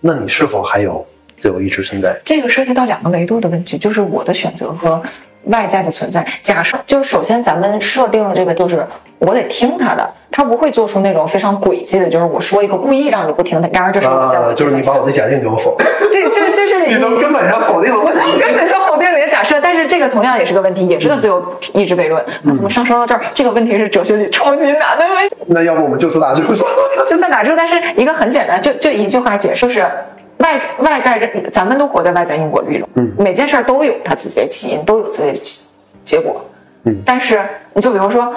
[0.00, 2.18] 那你是否还有自由意志存在？
[2.24, 5.02] 这个涉及到两个维度的问题，就是我的选择和
[5.44, 6.26] 外在的存在。
[6.42, 8.86] 假设就是首先咱们设定了这个，就是
[9.18, 13.68] 我得听他的，他不会做出那种非常诡计的，就是我说一个故意让你不听的。
[13.74, 15.76] 然而这是我在我、 啊、就是你把我的假定给我否，
[16.10, 19.60] 对，就就是你从根本上否定了我从根本上否定假设。
[19.60, 22.24] 但是这个同样也是个问题，也是个自由意志悖论。
[22.42, 23.20] 那怎么上升到这儿？
[23.34, 25.34] 这个问题是哲学里超级难的问题。
[25.46, 26.42] 那要不我们就此打住？
[27.04, 27.56] 就此打住。
[27.56, 29.84] 但是一个很简单，就就一句话解释是。
[30.38, 31.16] 外外在，
[31.50, 35.70] 咱们都活在外在因果律中，嗯，每件事儿都有它自己的起因，都有自己的
[36.04, 36.44] 结果，
[36.84, 37.02] 嗯。
[37.06, 37.40] 但是
[37.72, 38.34] 你就比如说，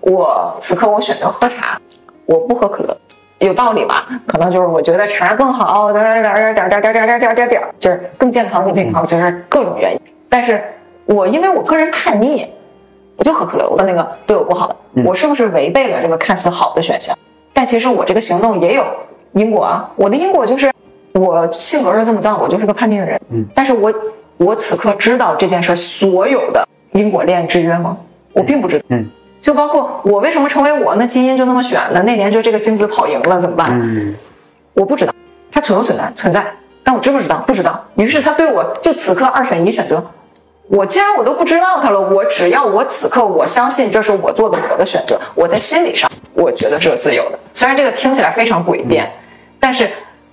[0.00, 1.78] 我此刻我选择喝茶，
[2.24, 2.96] 我不喝可乐，
[3.40, 4.06] 有道理吧？
[4.26, 10.00] 可能就是我觉得茶更好，点点点点点点点点点点点，就是更健康更健康，就是各种原因。
[10.30, 10.64] 但是
[11.04, 12.46] 我因为我个人叛逆，
[13.16, 17.14] 我就喝可乐，我的那个对我不好的，我是不是违背了这个看似好的选项？
[17.52, 18.86] 但其实我这个行动也有
[19.32, 20.70] 因果啊，我的因果就是。
[21.12, 23.20] 我性格是这么造，我就是个叛逆的人。
[23.30, 23.92] 嗯，但是我
[24.36, 27.96] 我此刻知道这件事所有的因果链制约吗？
[28.32, 28.84] 我并不知道。
[28.90, 29.10] 嗯，
[29.40, 33.70] 就包括我为什么成为我，那基因就那么选的，那年就这个精子跑赢了，怎么办？
[33.72, 34.14] 嗯，
[34.74, 35.12] 我不知道，
[35.50, 36.12] 它存不存在？
[36.14, 36.46] 存在，
[36.84, 37.38] 但我知不知道？
[37.44, 37.84] 不知道。
[37.96, 40.02] 于是他对我就此刻二选一选择。
[40.70, 47.38] 我既然我都不知道它了，我只要我此刻我相信这是我做的我的选择，我在心理上我觉得是自由的。
[47.52, 49.10] 虽然这个听起来非常诡辩，
[49.60, 49.88] 但是。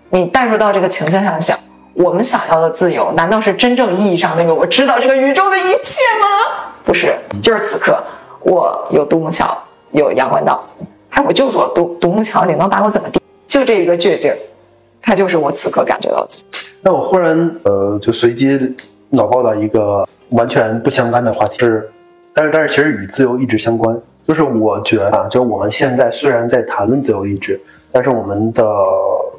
[0.09, 1.59] 你带入到这个情境上想，
[1.93, 6.71] 我们想要的自由，难道是真正意义上那个我知道这个宇宙的一切吗？
[6.85, 7.13] 不是，
[7.43, 8.01] 就是此刻
[8.39, 9.45] 我有独木桥，
[9.91, 10.65] 有阳关道，
[11.09, 13.19] 哎，我就做独独木桥，你能把我怎么地？
[13.49, 14.37] 就这一个倔劲儿，
[15.01, 16.29] 它就是我此刻感觉到的。
[16.79, 18.57] 那我忽然呃，就随机
[19.09, 21.89] 脑爆到一个完全不相干的话题，是，
[22.33, 23.97] 但是但是其实与自由意志相关，
[24.27, 27.59] 就是我觉得啊，就我们现在虽然在谈论自由意志，
[27.91, 28.63] 但是我们的。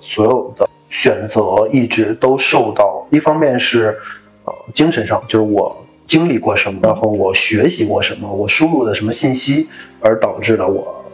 [0.00, 3.98] 所有的选择意志都受到，一方面是，
[4.44, 5.76] 呃，精神上，就是我
[6.06, 9.68] 经历过什么，然后我学习过什么，我输入的什么信息，
[9.98, 11.04] 而导致了我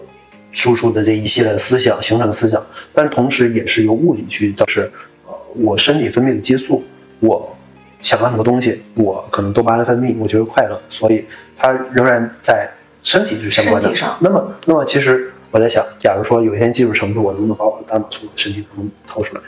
[0.52, 2.62] 输出的这一系列思想形成思想。
[2.92, 4.82] 但同时也是由物理去导致，
[5.26, 6.84] 呃，我身体分泌的激素，
[7.20, 7.56] 我
[8.04, 11.24] 想要什么东西，我可能多巴胺分泌，我觉得快乐，所以
[11.56, 12.68] 它仍然在
[13.02, 13.90] 身体是相关的。
[14.20, 15.32] 那么，那么其实。
[15.50, 19.40] 我在想，假如说有一天技术成熟，我能不能把我的大脑从我的身体当中掏出来，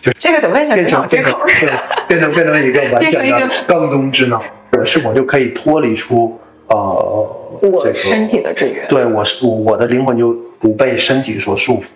[0.00, 1.34] 就是这个得问一下变成变成
[2.06, 4.40] 变成变成一个完 全的缸中之脑，
[4.84, 6.38] 是否就可以脱离出
[6.68, 6.76] 呃
[7.60, 11.88] 我身体的制约，对我是我我的灵魂就不被身体所束缚，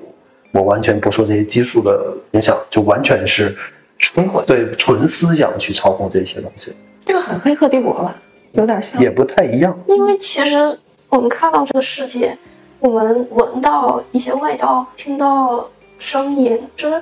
[0.50, 3.56] 我完全不受这些激素的影响，就完全是
[4.02, 6.74] 纯灵魂对纯思想去操控这些东西，
[7.06, 8.14] 这个很黑客帝国吧，
[8.50, 9.00] 有点像。
[9.00, 9.78] 也不太一样。
[9.86, 10.78] 因为其实
[11.08, 12.36] 我们看到这个世界，
[12.80, 15.66] 我们闻到一些味道，听到
[15.98, 17.00] 声音，就是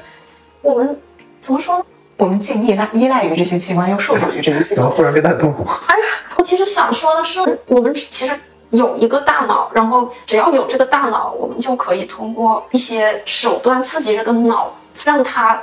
[0.61, 0.96] 我们
[1.40, 1.84] 怎么说？
[2.18, 4.76] 我们既依赖依赖于这些器官，又受制于这些器官。
[4.76, 5.64] 怎么忽然变得很痛苦？
[5.88, 6.05] 哎呀，
[6.36, 8.34] 我其实想说的是，我们其实
[8.68, 14.70] 有一个大脑，然后只要有这个大脑，我们就可以通过一些手段刺激这个脑，
[15.03, 15.61] 让它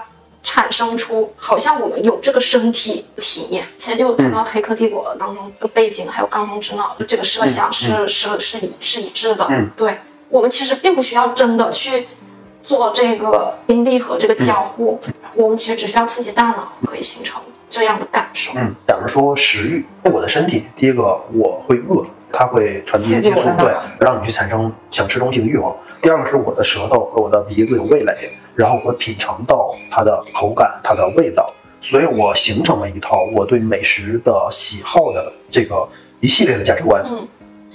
[0.47, 3.61] 产生出好像我们有这个身体体验。
[3.77, 9.45] 其实就跟《黑客帝国》当中这个背景，还有缸中之脑这个设想是、是是一是一致的。
[9.49, 9.97] 嗯，对
[10.29, 12.07] 我们其实并不需要真的去
[12.63, 14.97] 做这个经历和这个交互，
[15.35, 18.53] 我们其实只需要刺激大脑，可以形成这样的感受。
[18.55, 25.75] 嗯，假如说食欲，我的身体，第一个我会饿，它会传递一些激素对，让你去产生想吃东西的欲望。
[26.01, 31.49] 第二个是我的舌头和我的鼻子有味蕾，然后我品尝到它的口感、它的味道，
[31.79, 35.87] 所以我形成了一套我对美食的喜好的这个
[36.19, 37.01] 一系列的价值观。
[37.05, 37.25] 嗯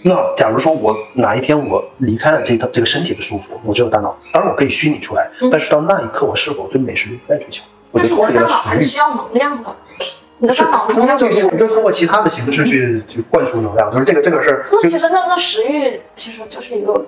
[0.05, 7.63] 那假如说我哪一天我离开了这套这个身体的束缚，我只有大脑，当然我可以虚拟出来，嗯但是到那一刻，我是否对美食不再追求？
[7.93, 8.99] 我但你的大就脱离了食欲脑还是需。
[8.99, 9.77] 要能量的，
[10.39, 17.07] 你的大脑能量就是你就通过其他的形式去去灌输能量，就是这个这个是就那其实那那食欲其实就是一个不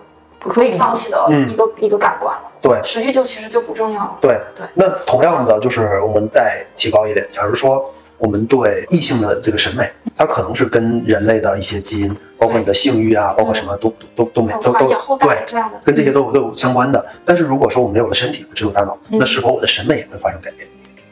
[0.49, 2.51] 可以放弃的嗯一个、一个感官了。
[2.61, 4.19] 对食欲就其实就不重要了。
[4.21, 14.89] 对对那同样的，就是我们再提高一点，假如说我们对异性的这个审美，它可能是跟人类的一些基因，包括你的性欲啊，包括什么都都都都没有都都
[15.19, 17.05] 对，这样的，跟这些都有都有相关的。
[17.25, 20.67] 但是如果说我没有了身体，只有大脑，嗯那是否我的审美也会发生改变？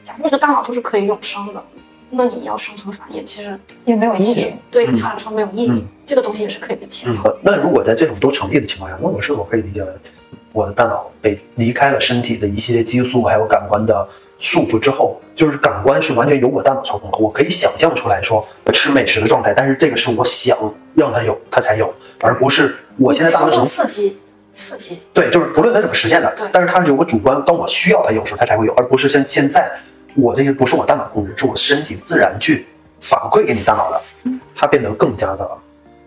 [0.07, 1.63] 假个大脑就是可以永生的，
[2.15, 4.53] 那你要生存繁衍，其实也没有意义。
[4.71, 5.71] 对他来说没有意义。
[5.71, 7.23] 嗯这个东西也是可以被切掉。
[7.25, 9.89] 呃那如果在这种都成立的情况下，那我是否可以理解为
[10.53, 14.07] 我的大脑被离开了身体的一系列激素还有感官的
[14.39, 20.59] 束缚之后，就是感官是完全由我大脑操控的，我可以想象出来说我吃美食的状态，但是这个是我想
[20.95, 24.19] 让它有，它才有，而不是我现在大脑能刺激，
[24.53, 29.71] 刺激，对，就是不论它怎么实现的，但是它是有个主观，当我需要它有时候它才会有，而不是像现在
[30.15, 32.67] 我这些不是我大脑控制，是我身体自然去
[33.01, 34.01] 反馈给你大脑的，
[34.55, 35.49] 它变得更加的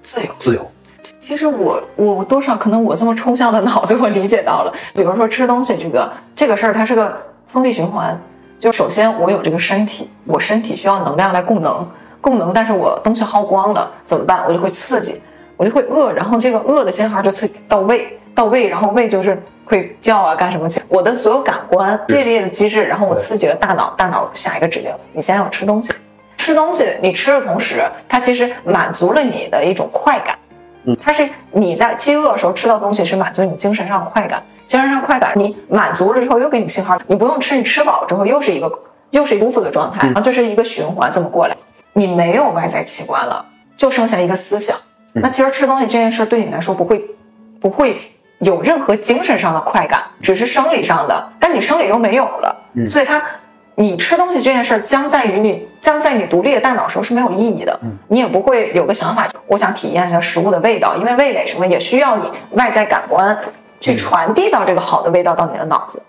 [0.01, 0.29] 自由。
[0.39, 0.71] 自由。
[1.19, 7.15] 其实我我多少可能我这么抽象的脑子我理解到了，比如说吃东西这个这个事儿，它是个
[7.47, 8.19] 封闭循环。
[8.57, 11.87] 就首先我有这个身体，我身体需要能量来供能，
[12.21, 14.43] 供能，但是我东西耗光了怎么办？
[14.47, 15.21] 我就会刺激，
[15.57, 20.79] 我就会饿，然后这个饿的信号就刺激到胃，到胃，然后胃就是会叫啊干什么去？
[20.89, 25.91] 我的所有感官系列的机制，然后我刺激了大脑，大脑下一个指令，你现在要吃东西。
[26.37, 30.37] 吃东西，你吃的同时，它其实满足了你的一种快感。
[31.01, 34.43] 它是你在饥饿的时候吃到东西，是满足你精神上的快感。
[34.67, 38.71] 精神上快感，你满足了之后又给你信号，你不用吃，你吃饱之后又是一个
[39.11, 41.55] 又是一个舒服的状态，然后就是一个循环这么过来。
[41.93, 43.45] 你没有外在器官了，
[43.77, 44.75] 就剩下一个思想。
[45.13, 47.03] 那其实吃东西这件事对你来说不会
[47.61, 47.99] 不会
[48.39, 52.55] 有任何精神上的快感，只是生理上的，但你生理又没有了，
[52.87, 53.21] 所以它。
[53.77, 57.77] 你吃东西这件事儿将在于你将在你独立的大脑时候是没有意义的，
[58.07, 63.37] 你也不会有个想法，我想体验一下食物的味道，因为味蕾什么也需要你外在感官
[63.81, 66.01] 去传递到这个好的味道到你的脑子，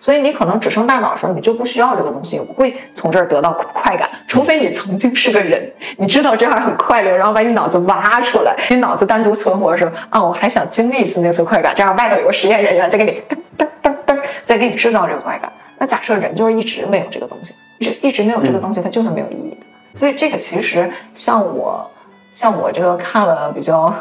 [0.00, 15.52] 所以你可能只剩大脑的时候，你就不需要这个东西，也不会从这儿得到快感，除非你曾经是个人，你知道这样很快乐，然后把你脑子挖出来，你脑子单独存活的时候啊，我还想经历一次那次快感，这样外头有个实验人员在给你噔噔噔噔，再给你制造这个快感。
[15.76, 19.66] 那假设人就是一直没有这个东西，一直一直没有这个东西，它就是没有意义的。
[19.94, 21.90] 所以这个其实像我，
[22.32, 23.94] 像我这个看了比较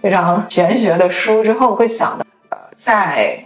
[0.00, 3.36] 非常玄学的书之后，会想的，呃，在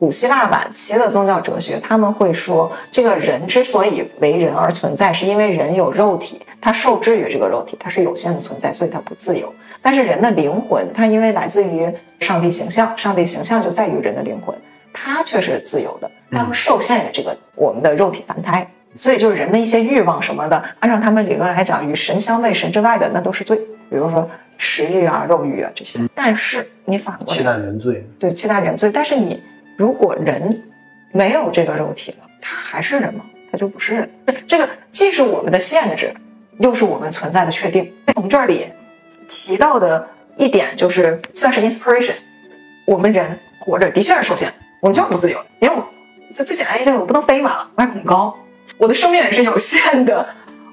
[0.00, 9.54] 古希腊晚期的宗教哲学，他们会说，这个人之所以为人而存在，是因为人有肉体，他受制于这个肉体，他是有限的存在，所以他不自由。
[9.82, 11.86] 但是人的灵魂，它因为来自于
[12.18, 14.56] 上帝形象，上帝形象就在于人的灵魂。
[14.90, 23.54] 它却是自由的，它会受限于这个我们的肉体凡胎，所以就是人的一些欲望什么的，按照他们理论来讲，与神相位、神之外的那都是罪，
[23.90, 24.26] 比如说
[24.56, 26.00] 食欲啊、肉欲啊这些。
[26.14, 29.40] 但是你反过期来，待原罪，对七大原罪，但是你
[29.80, 30.62] 如果人
[31.10, 33.24] 没有这个肉体了，他还是人吗？
[33.50, 34.10] 他就不是人。
[34.46, 36.12] 这个既是我们的限制，
[36.58, 37.90] 又是我们存在的确定。
[38.14, 38.66] 从这里
[39.26, 40.06] 提到的
[40.36, 42.12] 一点就是算是 inspiration，
[42.84, 44.50] 我们人活着的确是受限，
[44.80, 45.82] 我们就是不自由，因为我
[46.34, 48.36] 就最简单一个，我不能飞嘛，我还恐高，
[48.76, 50.28] 我的生命也是有限的。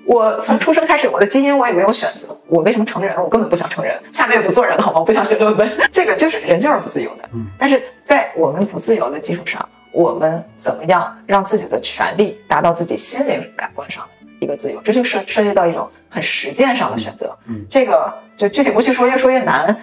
[0.08, 2.36] 我从出生开始，我的基因我也没有选择。
[2.47, 3.14] 我为什么成人？
[3.22, 4.99] 我根本不想成人，下辈子不做人了好吗？
[5.01, 5.70] 我不想写论文。
[5.91, 7.30] 这个就是人就是不自由的。
[7.34, 14.80] 嗯，但是在我们不自由的基础上，我们怎么样让自己的权利达到自己心灵感官上的一个自由？
[14.82, 17.38] 这就涉涉及到一种很实践上的选择。
[17.47, 19.76] 嗯，这个就具体不去说，越说越难。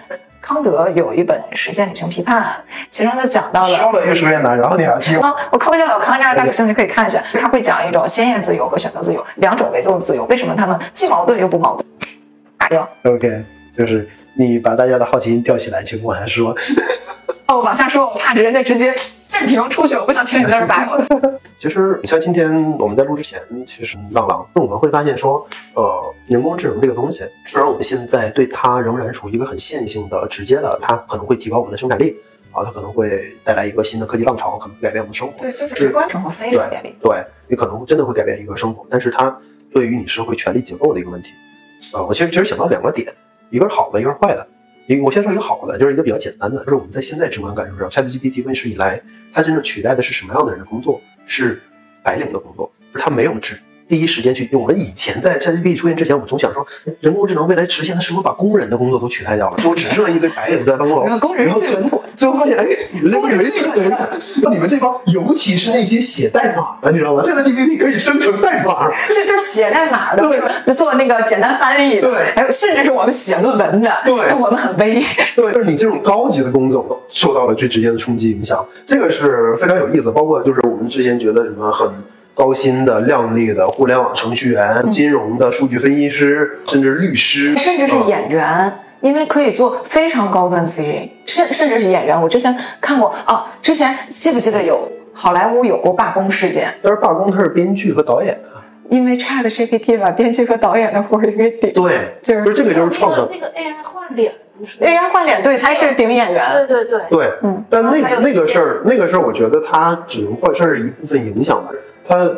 [0.45, 2.43] 康德有一本《实践理性批判》，
[2.91, 3.79] 其中就讲到了。
[3.79, 5.19] 说了越说越难，然后你还要听。
[5.19, 7.19] 啊，我课本上有康这儿，大家有兴趣可以看一下。
[7.33, 11.83] 他会讲一种先验自由和选择自由两种维度的自由，为什么他们既矛盾又不矛盾？
[12.59, 12.87] 打掉。
[13.05, 13.43] OK，
[13.75, 16.55] 就是你把大家的好奇心吊起来，去往下说。
[17.47, 18.93] 哦，往下说，我怕人家直接
[19.35, 20.97] 暂停出去，我不想听你在这白话。
[21.59, 32.15] 其实像今天我们在录之前，其实浪浪，我们会发现说，呃，人工智能这个东西，虽然我们现在对它仍然处于一个很线性的、直接的，它可能会提高我们的生产力
[32.53, 35.33] 啊，它可能会带来一个新的科技浪潮，可能会改变我们的生活。
[35.37, 36.95] 对，就是直观生活非常便利。
[37.01, 39.37] 对你可能真的会改变一个生活，但是它
[39.73, 41.31] 对于你社会权力结构的一个问题，
[41.91, 43.11] 啊、我其实其实想到两个点，
[43.49, 44.47] 一个是好的，一个是坏的。
[44.87, 49.01] 一我先说一个好的，就是一个比较简单的，就是我们在现在直观感受上，ChatGPT 问世以来，
[49.35, 51.01] 它真正取代的是什么样的人的工作？
[51.25, 51.61] 是
[52.01, 54.49] 白领的工作，就是它没有职第一时间去。
[54.53, 56.65] 我们以前在 ChatGPT 出现之前，我们总想说，
[56.99, 59.57] 人工智能未来实现的是不是把工人的工作都取代掉了？
[59.59, 62.09] 说只剩一堆白人在办公楼， 工人是最稳妥的。
[62.15, 64.09] 最后发现，哎，你们这帮没人干，
[64.51, 67.21] 你们这帮，尤其是那些写代码的，你知道吗？
[67.25, 75.03] 现在 GPT 可以生成代码， 就就是写代码的，对做那个简单翻译的，对还有甚至是我们写论文的，对我们很威。
[75.35, 80.11] 对，就是你这种高级的工作受到了最直接的冲击影响，这个是非常有意思。
[80.11, 81.87] 包括就是我们之前觉得什么很
[82.35, 92.21] 高薪的、亮丽的互联网程序员、金融的数据分析师，甚至律师，甚至是演员，因为可以做非常高端词语，甚甚至是演员。
[92.21, 96.67] 我之前看过哦，之前记不记得有好莱坞有过罢工事件？
[96.83, 98.61] 但是罢工他是编剧和导演啊。
[98.89, 101.73] 因为 Chat GPT 把编剧和导演的活儿给顶。
[101.73, 106.51] 对，就是不是这个就是创造那个 AI 换脸，不是 AI 换脸，对，他是顶演员。
[106.53, 111.71] 对对对，对，嗯，但那个那个事儿，那个事儿，我觉得他只能算是一部分影响吧。
[112.07, 112.31] 它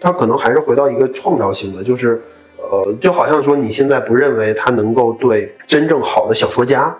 [0.00, 2.22] 它可能还是回到一个创造性的，就是
[2.58, 6.94] 呃，就好像说你现在不认为他能够对真正好的小说家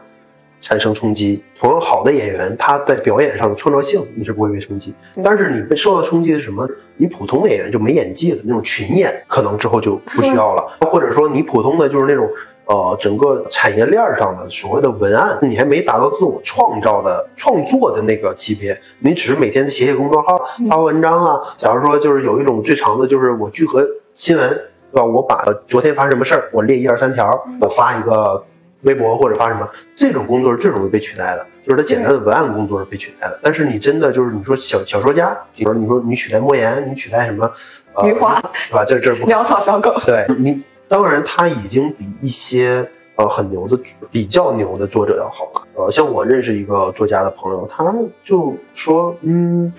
[0.61, 6.67] 产生冲击，同样好的演员，他在表演上的创造性你是不会被冲击，但是你被受到冲击的是什么？
[6.97, 12.29] 你普通的演员就没演技的那种群演，可能之后就不需要了，或者说你普通的就是那种。
[12.67, 21.39] 呃，整个产业链上的所谓的文案，你还没达到自我创造的创作的那个级别，你只是每天写写公众号、发文章啊。
[21.59, 24.49] 假如说就是有一种最长的，就是我聚合新闻，
[24.93, 25.05] 对吧？
[25.05, 28.43] 我把昨天发生什么事儿，我列一二三条，我发一个
[28.83, 33.39] 微博或者发什么，这种工作是最容易被取代的，就是它简单的文案工作是被取代的。
[33.43, 37.51] 但是你真的就是你说小小说家，比如你说你取代莫言，你取代什么？
[37.97, 38.85] 呃、余华，是吧？
[38.85, 39.95] 这这不潦草小狗。
[40.05, 43.79] 对你，当然他已经比一些呃很牛的、
[44.11, 45.69] 比较牛的作者要好了。
[45.75, 49.73] 呃，像我认识一个作家的朋友，他就说，嗯，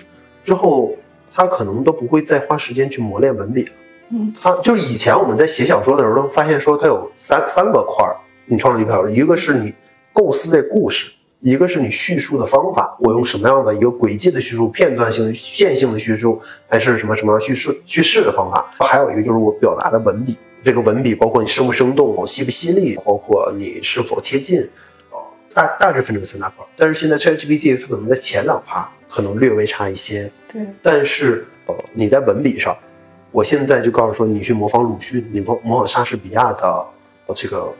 [0.44, 0.94] 之后
[1.32, 3.70] 他可能都不会再花时间去磨练文笔了。
[4.10, 9.72] 嗯，他就是以前我们在写小说的时候，都发现说他有三三个块儿，你创作一个小说，一个是你
[10.12, 11.12] 构思的故事。
[11.40, 18.66] 一个是你叙述的方法，我用什么样的一个轨迹的叙述、片段性的、线性的叙述，还是什么什么叙事叙事的方法？
[18.80, 20.36] 还有一个就是我表达的文笔，
[20.66, 24.60] 这个文笔包括你生不生动、犀不犀利，包括你是否贴近，
[25.12, 25.22] 哦，
[25.54, 26.66] 大大致分成三大块。
[26.76, 32.76] 但是现在 ChatGPT 它可能在前两趴可能略微差一些，对，但是呃你在文笔上，
[33.30, 36.86] 我现在就告诉说你去模仿鲁迅，你模模仿莎士比亚的
[37.26, 37.72] 呃这个。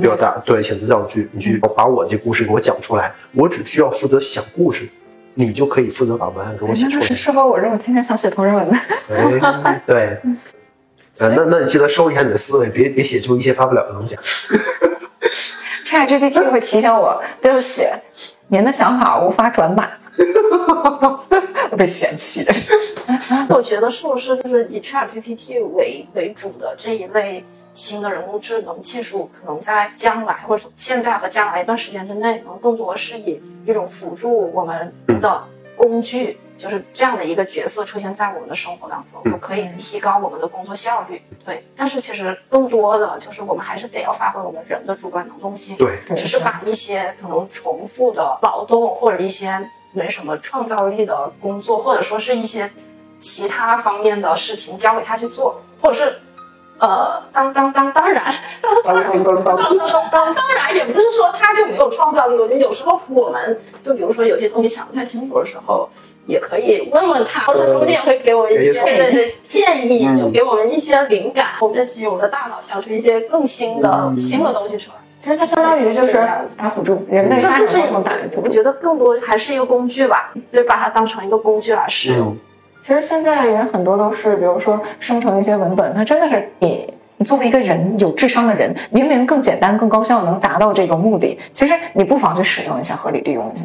[0.00, 4.88] 表达对遣词造句，你去把我这故事给我讲出来，我只需要负责想故事，
[5.34, 7.02] 你就可以负责把文案给我写出来。
[7.10, 8.76] 是适合我这种天天想写同人文的。
[9.08, 10.16] 哎，对，
[11.18, 14.16] 呃，那那你记得收一下你的思维，别别写出一些发不了的东西。
[15.84, 17.82] Chat GPT 会提醒我，对不起，
[18.48, 19.90] 您的想法无法转码，
[21.70, 22.46] 我 被嫌弃。
[23.50, 27.44] 我觉得是不是就是以 Chat GPT 为为主的这一类？
[27.74, 35.42] 新的人工智能技术可能在将来或者现在和将来一段时间之内，可能更多是以一种辅助我们的
[35.74, 41.20] 工具，就是这样的一个角色出现在我们的生活当中，可以提高我们的工作效率。
[41.44, 45.76] 对，但是其实更多的就是我们还是得要发挥我们人的主观能动性。
[45.76, 52.70] 对，只是把一些可能重复的劳动或者一些没什么创造力的工作，或者说是一些
[53.18, 56.20] 其他方面的事情交给他去做，或者是。
[56.78, 58.24] 呃，当当当当然，
[58.82, 62.36] 当然当当当当当当然也不是说他就没有创造力。
[62.36, 65.88] 我觉得有时候我们就比如说有些东西想不太清楚的时候，
[66.26, 74.96] 也可以问问他，他说不定也会给我一些对对对建议，就给我们一些灵感，我们再去我们的大脑想出一些更新的新的东西出来。
[75.18, 76.20] 其实它相当于就是
[76.56, 78.42] 打辅助，人类发展就是过程打辅助。
[78.42, 82.36] 我觉得更多还是一个工具吧，就，把它当成一个工具来使用。
[82.80, 93.64] 其实现在也很多都是，比如说生成一些文本，它真的是你你作为一个人有智商的人，明明更简单、更高效，能达到这个目的，其实你不妨去使用一下，合理利用一下。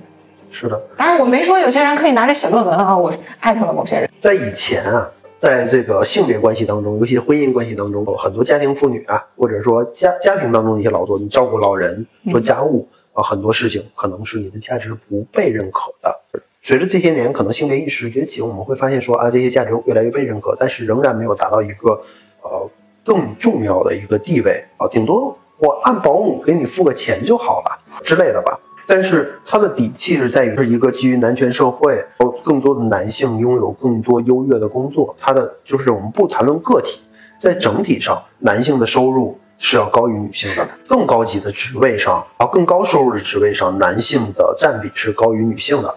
[0.50, 4.10] 是的，当然我没说有些人可以拿着写论文啊，我艾特了某些人。
[4.20, 5.08] 在以前啊，
[5.38, 16.42] 在这个性别关系当中，尤其婚姻关系当中，很多家庭妇女啊，或者说家家庭当中的一些劳作，你照顾老人、做家务啊，很多事情可能是你的价值不被认可的。
[16.64, 22.02] 随着这些年可能性别意识崛起，我们会发现说啊，这些价值越来越被认可，但是仍然没有达到一个
[22.42, 22.70] 呃
[23.06, 28.60] 更重要的一个地位啊，顶多我按保姆给你付个钱就好了之类的吧。
[28.88, 35.14] 但是它的底气是在于是一个基于男权社会，有更多的男性拥有更多优越的工作。
[35.20, 37.02] 它的就是我们不谈论个体，
[37.40, 40.66] 在整体上，男性的收入是要高于女性的。
[40.88, 45.94] 更高级的职位上，啊，更高收入的职位上，男性的占比是高于女性的。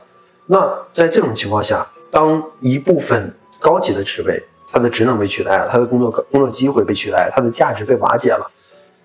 [0.46, 4.42] 那在这种情况下，当一部分高级的职位，
[4.72, 8.50] 它的职能被取代了，它的工作工作机会被取代，它的价值被瓦解了，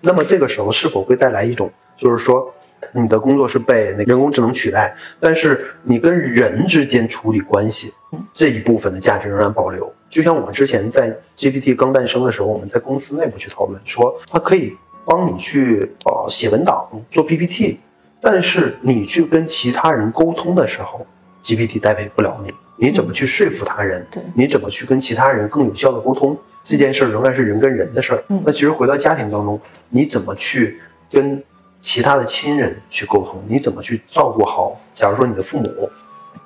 [0.00, 2.52] 那么这个时候是否会带来一种，就是说，
[2.92, 7.92] 你的工作是被那人工智能取代，但是你跟人之间处理关系
[8.32, 9.92] 这一部分的价值仍然保留？
[10.08, 17.80] 就像我们之前在 GPT 刚诞生的时候，我们在公司内部去讨论，说它可以帮你去呃写文档、做 PPT，
[18.20, 21.06] 但是你去跟其他人沟通的时候。
[21.44, 24.04] GPT 代替不了你，你怎么去说服他人？
[24.10, 26.36] 对，你怎么去跟其他人更有效的沟通？
[26.64, 28.24] 这件事儿仍然是人跟人的事儿。
[28.30, 31.40] 嗯，那其实回到家庭当中，你怎么去跟
[31.86, 33.40] 其他的亲人去沟通？
[33.46, 34.76] 你怎么去照顾好？
[34.96, 35.88] 假如说你的父母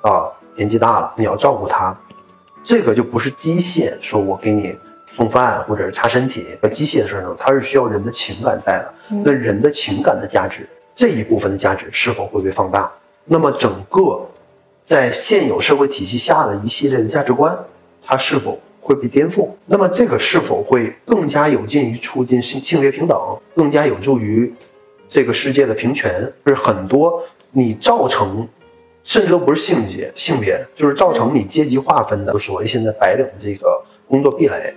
[0.02, 1.98] 啊年纪大了，你要照顾他，
[2.62, 4.76] 这个就不是机械，说我给你
[5.06, 8.94] 送饭或者是擦身体和机械的事儿呢，它是需要人的情感在的。
[9.24, 12.92] 那人的情感的价值这一部分的价值是否会被放大？
[13.24, 14.26] 那么整个。
[14.84, 17.56] 在现有社会体系下的一系列的价值观，
[18.02, 19.48] 它是否会被颠覆？
[19.66, 23.16] 那么这个是否会更加有劲于促进性性别平等，
[23.54, 24.52] 更加有助于
[25.10, 26.32] 这个世界的平权？
[26.46, 27.20] 是很多
[27.50, 28.48] 你造成，
[29.02, 34.72] 甚至都不是性别性别，就是造成你阶级划分的所谓现在白领的这个工作壁垒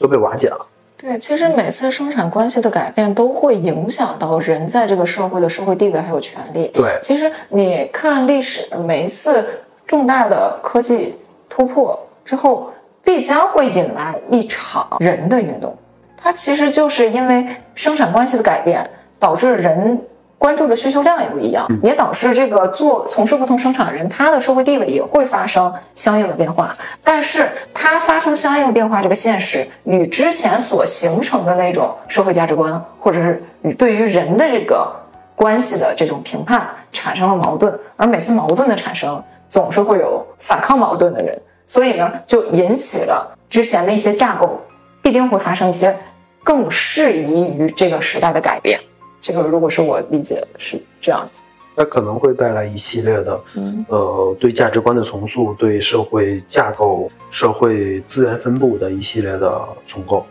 [0.00, 0.66] 都被瓦解了。
[0.96, 6.68] 对，其实每次生产关系的改变都会影响到人在这个社会的社会地位还有权利。
[6.72, 9.44] 对，其实你看历史，每一次
[9.86, 11.14] 重大的科技
[11.50, 12.72] 突破之后，
[13.04, 15.76] 必将会引来一场人的运动。
[16.16, 18.88] 它其实就是因为生产关系的改变，
[19.18, 20.00] 导致人。
[20.38, 26.76] 关注的需求量也不一样，也导致这个做从事不同生产的人，他的社会地位也会发生相应的变化。
[27.02, 34.94] 但是，他发生相应变化这个现实，与之前所形成的那种社会价值观，或者是与对于人的这个
[35.34, 37.72] 关系的这种评判，产生了矛盾。
[37.96, 44.60] 而每次矛盾的产生，总是会有反抗矛盾的人，所以呢，就引起了之前的一些架构，
[45.00, 45.96] 必定会发生一些
[46.44, 48.78] 更适宜于这个时代的改变。
[49.26, 51.42] 这个如果是我理解是这样子，
[51.74, 53.40] 它可能会带来一系列的，
[53.88, 60.24] 呃，对价值观的重塑，对社会架构、社会资源分布的一系列的重构。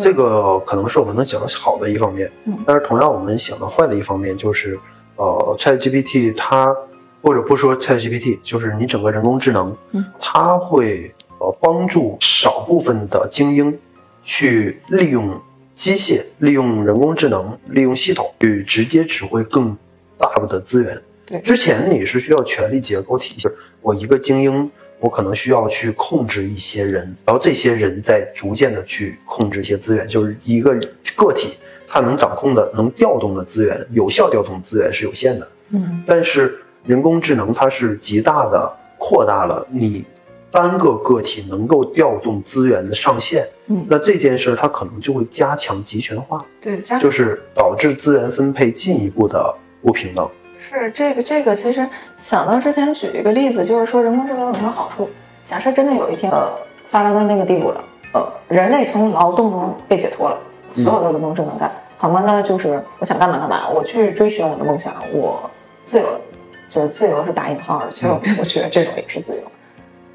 [0.00, 2.32] 这个可能是我们能想到好的一方面，
[2.64, 4.80] 但是同样我们想到坏的一方面就是，
[5.16, 6.74] 呃，ChatGPT 它
[7.22, 9.76] 或者不说 ChatGPT，就是你整个人工智能，
[10.18, 13.78] 它会呃帮助少部分的精英
[14.22, 15.38] 去利用。
[15.78, 19.74] 机械利用人工智能，利用系统去直接指挥更
[20.18, 21.00] 大的资源。
[21.24, 23.48] 对，之前你是需要权力结构体系，
[23.80, 24.68] 我一个精英，
[24.98, 30.76] 我可能需要去控制一些人，然后这些人在逐渐的去控制一些资源，就是一个
[31.14, 31.54] 个体
[31.86, 35.48] 他能掌控的、能调动的资源，有效调动资源是有限的。
[35.70, 40.04] 嗯，但是人工智能它是极大的扩大了你。
[40.50, 50.28] 单个个体能够调动资源的上限，嗯，那这件事儿它可能就会加强集权化，对，加就是导致资源分配进一步的不平等。
[50.58, 51.86] 是这个这个，其实
[52.18, 55.08] 想到之前举一个例子，就是说人工智能有什么好处？
[55.46, 56.50] 假设真的有一天，呃，
[56.86, 60.38] 发达到那个地步了，呃，人类从劳动中被解脱了，
[60.74, 62.22] 所有的人工智能干，好吗？
[62.26, 65.48] 那就是我想干嘛干嘛，我去追寻我的梦想，我
[65.86, 66.20] 自由了，
[66.68, 68.08] 就是自由是打引号的，其实
[68.38, 69.42] 我觉得这种也是自由。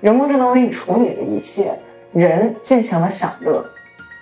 [0.04, 1.72] 人工智能为你处理的一切，
[2.12, 3.66] 人尽情的享乐，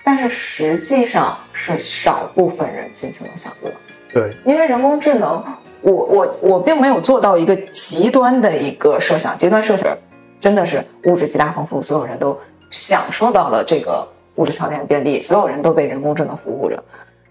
[0.06, 3.72] 但是实际上是少部分人尽情的享乐。
[4.14, 5.44] 对，因为人工智能，
[5.82, 9.98] 我我我并没有做到一个极端的一个设想，极端设想
[10.40, 12.40] 真的是物质极大丰富，所有人都
[12.70, 16.84] 享受到了这个物质条件便利，所有人都被人工智能服务着。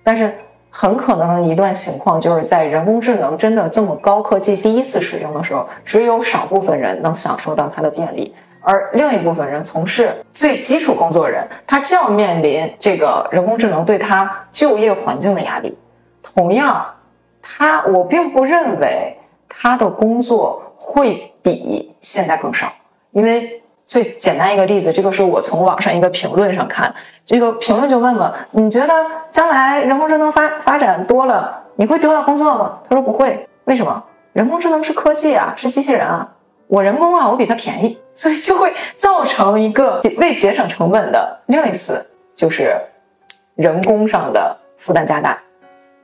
[0.03, 0.35] 但是
[0.71, 8.35] 很可能的一段情况就是在人工智能真的这么高科技第一次使用的时候，只有少部分人能享受到它的便利。
[8.63, 15.77] 而另一部分人从事最基础工作人，他就要面临这个人工智能对他就业环境的压力。
[16.23, 16.87] 同样，
[17.41, 19.17] 他我并不认为
[19.49, 22.71] 他的工作会比现在更少，
[23.13, 23.60] 因为
[23.91, 26.95] 最简单一个例子，这个是我从网上一个评论上看，
[27.27, 28.95] 这个评论就问了：你觉得
[29.33, 32.79] 将来人工智能发发展多了，你会丢掉工作吗？
[32.89, 34.01] 他说不会，为什么？
[34.33, 36.29] 人工智能是科技啊，是机器人啊。
[36.69, 42.77] 我人工啊，我比它便宜，所以就会造成一个为节省成本的另一次，就是
[43.57, 45.37] 人工上的负担加大。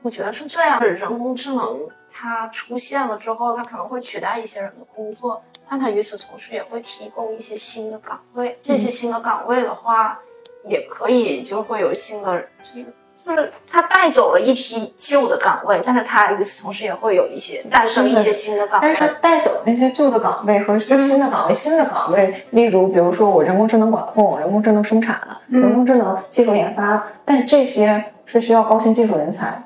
[0.01, 1.79] 我觉得是这样，人工智能
[2.11, 8.57] 它出现了之后，它可能会取代一些人的工作，但它与此同时也会提供一些新的岗位。
[8.63, 10.19] 这些新的岗位的话，
[10.65, 12.89] 也可以就会有新的这个。
[13.25, 18.87] 就是它带走了一批旧的岗位，但是它与此同时也会有一些诞生一些新的岗位。
[18.87, 25.19] 但是它带走那些旧的岗位和新的岗位，新的岗位，例如比如说我人工智能管控、人工智能生产、
[25.49, 29.61] 人工智能技术研发，但这些是需要高新技术人才。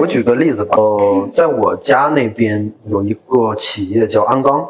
[0.00, 4.68] 我举个例子吧，呃，在我家那边有一个企业叫鞍钢，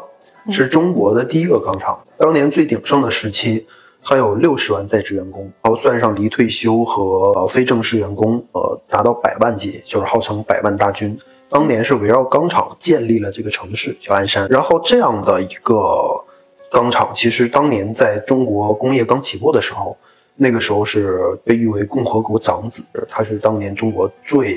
[0.51, 3.65] 是中国的第一个钢厂，当年最鼎盛的时期。
[4.07, 11.17] 它有六十万在职员工，然后算上离退休和非正式员工，呃，达到百万级，就是号称百万大军。
[11.49, 14.47] 当年是围绕钢厂建立了这个城市，叫鞍山。
[14.47, 16.23] 然后这样的一个
[16.71, 19.97] 钢厂，其实当年在中国工业刚起步的时候，
[20.35, 24.55] 那个时候是被誉为共和国长子，它是当年中国最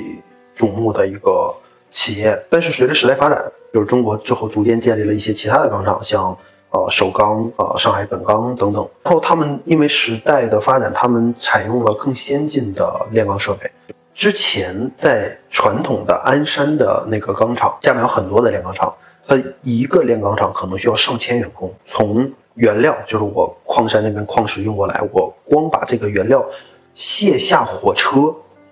[0.59, 1.51] 瞩目的一个
[1.89, 2.39] 企业。
[2.51, 6.37] 但是随着时代发展，就是中国之后逐渐建立了一些其他的钢厂，像。
[6.71, 13.67] 呃，首钢、呃，上海本钢等等，然后他们因为时代的发展，他们采用了更先进的炼钢设备。
[14.13, 18.93] 之前在传统的鞍山的那个钢厂下面有很多的炼钢厂，
[19.27, 26.45] 它一个炼钢厂可能需要上千员工，从原料就是我矿山那边矿石运过来，我光把这个原料
[26.93, 28.31] 卸下火车，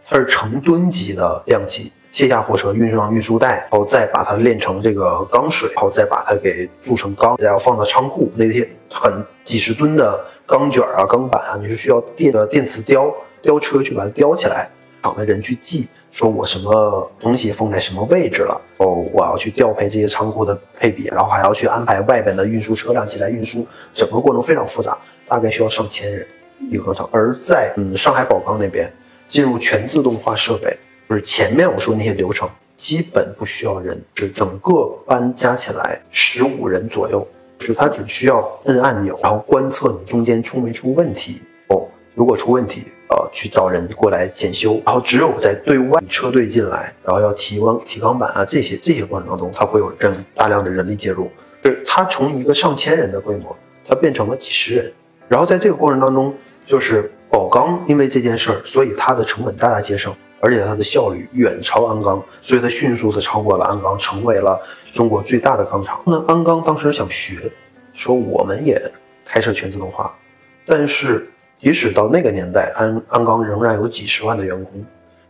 [0.10, 1.92] 它是成吨级的量级。
[2.14, 8.32] 卸下货车，运上运输带，然后再把它炼成这个钢水，然后再把它给铸成钢，再要放到仓库。
[8.34, 14.68] 那些很几十吨的钢卷啊、钢板啊，你是需要电的电磁雕雕车去把它雕起来，
[15.04, 24.98] 厂的人去记，说我什么东西放在什么位置了，哦，我要去调配这些仓库的配比，然后还要去安排外边的运输车辆进来运输，整个过程非常复杂，
[25.28, 26.26] 大概需要上千人
[26.72, 27.08] 一个钢厂。
[27.12, 28.92] 而在嗯上海宝钢那边，
[29.28, 30.76] 进入全自动化设备。
[31.10, 37.26] 就是前面我说那些流程基本不需要人，是整个班加起来十五人左右，
[37.60, 41.88] 是他只需要摁按钮，然后观测你中间出没出问题哦。
[42.14, 44.82] 如果出问题，呃，去找人过来检修。
[44.86, 51.30] 然后只有在对外车队进来，然后要提钢提钢板啊这些这些过程当中，他会有人大量的人力介入。
[51.64, 53.56] 就是他从一个上千人的规模，
[53.88, 54.92] 他变成了几十人。
[55.30, 56.34] 然后在这个过程当中，
[56.66, 60.16] 就是宝钢因为这件事儿，所以它的成本大大节省。
[60.40, 66.00] 而且它的效率远超鞍钢，所以它迅速的超过了鞍钢，成为了中国最大的钢厂。
[66.06, 67.52] 那鞍钢当时想学，
[67.92, 68.80] 说我们也
[69.26, 70.16] 开设全自动化，
[70.64, 71.28] 但是
[71.60, 74.86] 即使到那个年代，鞍鞍钢仍然有几十万的员工，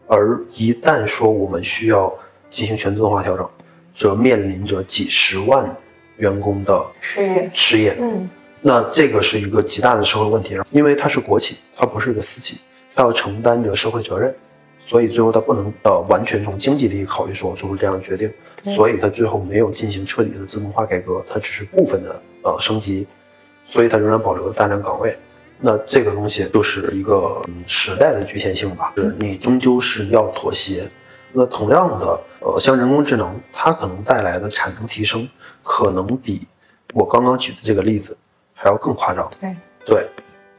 [0.07, 2.13] 而一旦说我们需要
[2.51, 3.49] 进行全自动化调整，
[3.95, 5.73] 则面临着几十万
[6.17, 7.49] 员工的失业。
[7.53, 8.29] 失业，嗯，
[8.61, 12.57] 那这个是一个极大的社会问题，因为它是国企，它不是一个私企，
[12.95, 14.33] 它要承担着社会责任。
[14.85, 18.31] 所以最后它不能呃完全从经济利益考虑说做出这样的决定，
[18.73, 23.05] 所以它最后没有进行彻底的自动化改革，它只是部分的呃升级，
[23.65, 25.13] 所以它仍然保留了大量岗位。
[25.59, 30.89] 那这个东西就是一个时代的局限性吧，是你终究是要妥协。
[31.33, 35.27] 那同样的呃像人工智能，它可能带来的产能提升，
[35.63, 36.47] 可能比
[36.93, 38.17] 我刚刚举的这个例子
[38.57, 39.31] 还要更夸张。
[39.39, 39.55] 对
[39.85, 40.09] 对。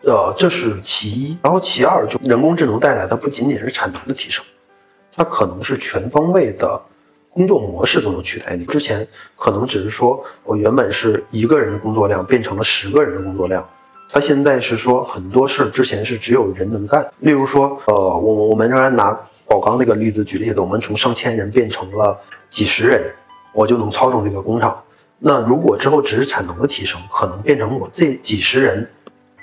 [0.05, 4.45] 呃，这是其一，然后其二，就人工智能带来的不仅仅是产能的提升，
[5.15, 6.81] 它可能是全方位的
[7.31, 8.65] 工作模式都能取代你。
[8.67, 9.07] 之前
[9.37, 13.69] 可能只是说我原本是一个人的工作量变成了十个人的工作量，
[14.09, 17.05] 它现在是说很多事之前是只有人能干。
[17.19, 19.11] 例如说，呃，我我们仍然拿
[19.47, 22.17] 宝钢那个例子举例子，我们从上千人变成了
[22.51, 23.13] 几十人，
[23.53, 24.81] 我就能操纵这个工厂。
[25.19, 28.89] 那如果之后只是产能的提升，可能变成我这几十人。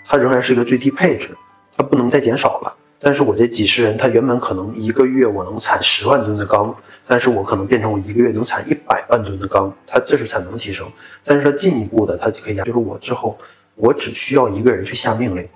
[0.07, 1.35] 它仍然是一个最低配置，
[1.75, 2.77] 它不能再减少了。
[2.99, 6.73] 但是我这几十人，他原本可能一个月我能产十万吨的钢，
[7.07, 10.87] 但是我可能变成我一个月能产一百万吨的钢，它这是产能提升。
[11.23, 13.37] 但是它进一步的，它就可以就是我之后
[13.75, 15.47] 我只需要一个人去下命令，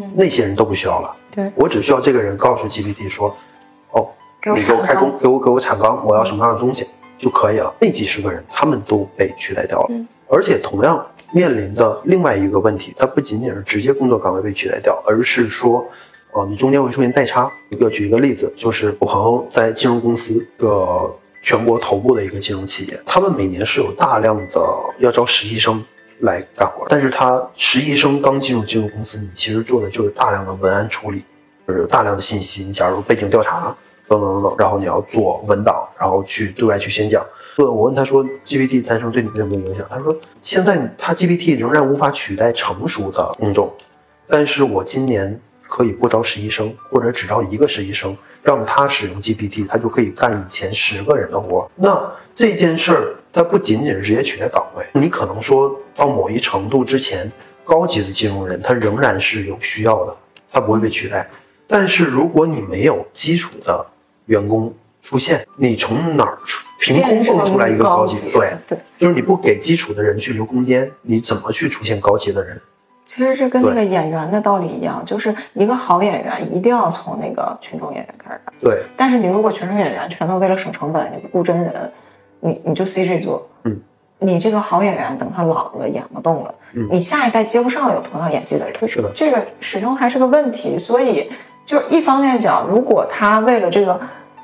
[0.00, 1.14] 嗯那些人都不需要了。
[1.30, 3.34] 对我只需要这个人告诉 GPT 说，
[3.92, 4.08] 哦，
[4.54, 6.86] 你给我开工，给我给我产钢，我要什么样的东西
[7.22, 7.74] 就可以了。
[7.80, 15.86] 那几十个人他们都被取代掉了，嗯而且同样面临的另外一个问题，它不仅仅是直接工作岗位被取代掉，而是说，
[16.32, 17.50] 呃，你中间会出现代差。
[17.70, 24.60] 一个举一个例子，就是我朋友在金融公司，一个全国头部的一个金融企业，他们每年是有大量的
[24.98, 25.82] 要招实习生。
[26.20, 31.24] 来干活，但是他实习生刚进入金融公司，你其实做的就是大量的文案处理，
[31.66, 32.62] 就是大量的信息。
[32.62, 33.76] 你假如背景调查
[34.18, 37.24] 等等等等，然后你要做文档，然后去对外去宣讲。
[37.56, 39.86] 对，我问他说，GPT 诞生对你有没有影响？
[39.90, 43.70] 他说，现在他 GPT 仍然无法取代成熟的工种，
[44.26, 51.70] 但是我今年可以不招实习生，或者只招一个实习生，让他使用 GPT，他就可以干以前十个人的活。
[51.76, 57.30] 那这件事儿，它不仅仅是直接取代岗位，你可能说到某一程度之前，
[57.64, 60.16] 高级的金融人他仍然是有需要的，
[60.50, 61.28] 他不会被取代。
[61.66, 63.86] 但是如果你没有基础的
[64.26, 64.72] 员工
[65.02, 68.30] 出现，你从哪儿出凭空蹦出来一个高级？
[68.32, 68.78] 对，对。
[68.98, 72.60] 就是你不给基础的人去留空间，你怎么去出现高级的人？
[73.04, 78.54] 其实这跟那个演员的道理一样，就是一个好演员一定要从那个群众演员开始干。
[78.60, 81.92] 对，但是你如果群众演员全都为了省成本，你不雇真人，
[82.38, 83.76] 你你就 CG 做，嗯，
[84.20, 90.78] 你这个好演员等他老了演不动了，嗯你下一代接不上有同样演技的人，是的这个始终还是个问题。
[90.78, 91.28] 所以
[91.64, 93.98] 就是一方面讲，如果他为了这个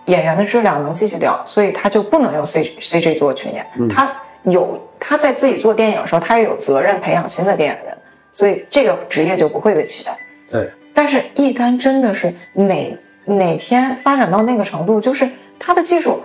[0.07, 4.11] 演员的质量能继续掉，所以他就不能用 C CG 做群演，嗯他
[4.45, 7.97] 有他在自己做电影的时候，他也有责任培养新的电影人，
[8.33, 10.17] 所以这个职业就不会被取代。
[10.51, 15.29] 对，但是，一旦真的是哪哪天发展到那个程度，就是
[15.59, 16.23] 他的技术，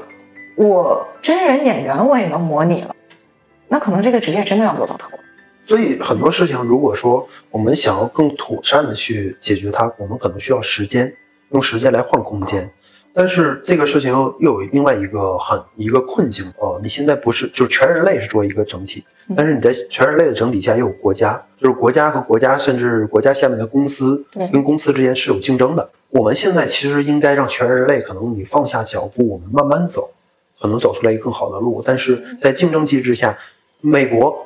[0.55, 2.95] 我真人演员我也能模拟了，
[3.67, 5.09] 那可能这个职业真的要做到头。
[5.65, 11.13] 所以很多事情，如果说我们想要更妥善的去解决它，我们可能需要时间，
[11.51, 12.69] 用时间来换空间。
[13.15, 19.03] 但是这个事情又又有另外一个很一个困境哦，你现在不是就是全人类是做一个整体，
[19.37, 25.87] 但是你在全人类的整体下又有国家，就是国家和国家，甚至国家下面的公司跟公司之间是有竞争的。
[26.09, 30.09] 我们现在其实应该让全人类，可能你放下脚步，我们慢慢走，
[30.59, 31.83] 可能走出来一个更好的路。
[31.85, 33.37] 但是在竞争机制下，
[33.79, 34.43] 美国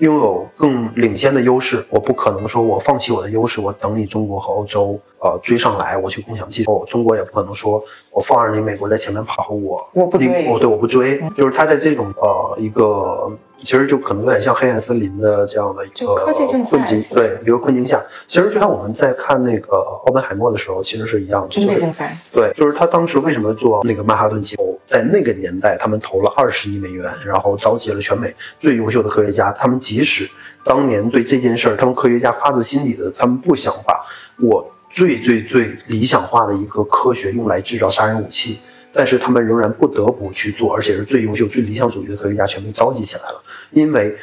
[0.00, 6.84] 拥有更领先的优势，我不可能说我放弃我的优势，我等你中国和欧洲呃追上来，我去共享技术。
[6.88, 13.30] 中国也不可能说我放任你美国在前面跑，我我不追我对我不追，就是他在这种呃一个
[13.62, 29.52] 其实就可能有点像黑暗森林的这样的一个就科技竞赛困境对一个困境下，其实就像我们在看那个奥本海默的时候，其实是一样的，就是军备竞赛，对，就是他当时为什么做那个曼哈顿计谋，在那个年代，他们投了二十亿美元，然后召集了全美最优秀的科学家。
[29.52, 30.28] 他们即使
[30.64, 34.04] 当年对这件事儿，他们科学家发自心底的，他们不想把
[34.40, 38.58] 我最最最理想化的一个科学用来制造杀人武器，
[38.92, 44.16] 但是他们仍然不得不去做，而且是最优秀、最理想主义的科学家全部召集起来了，因为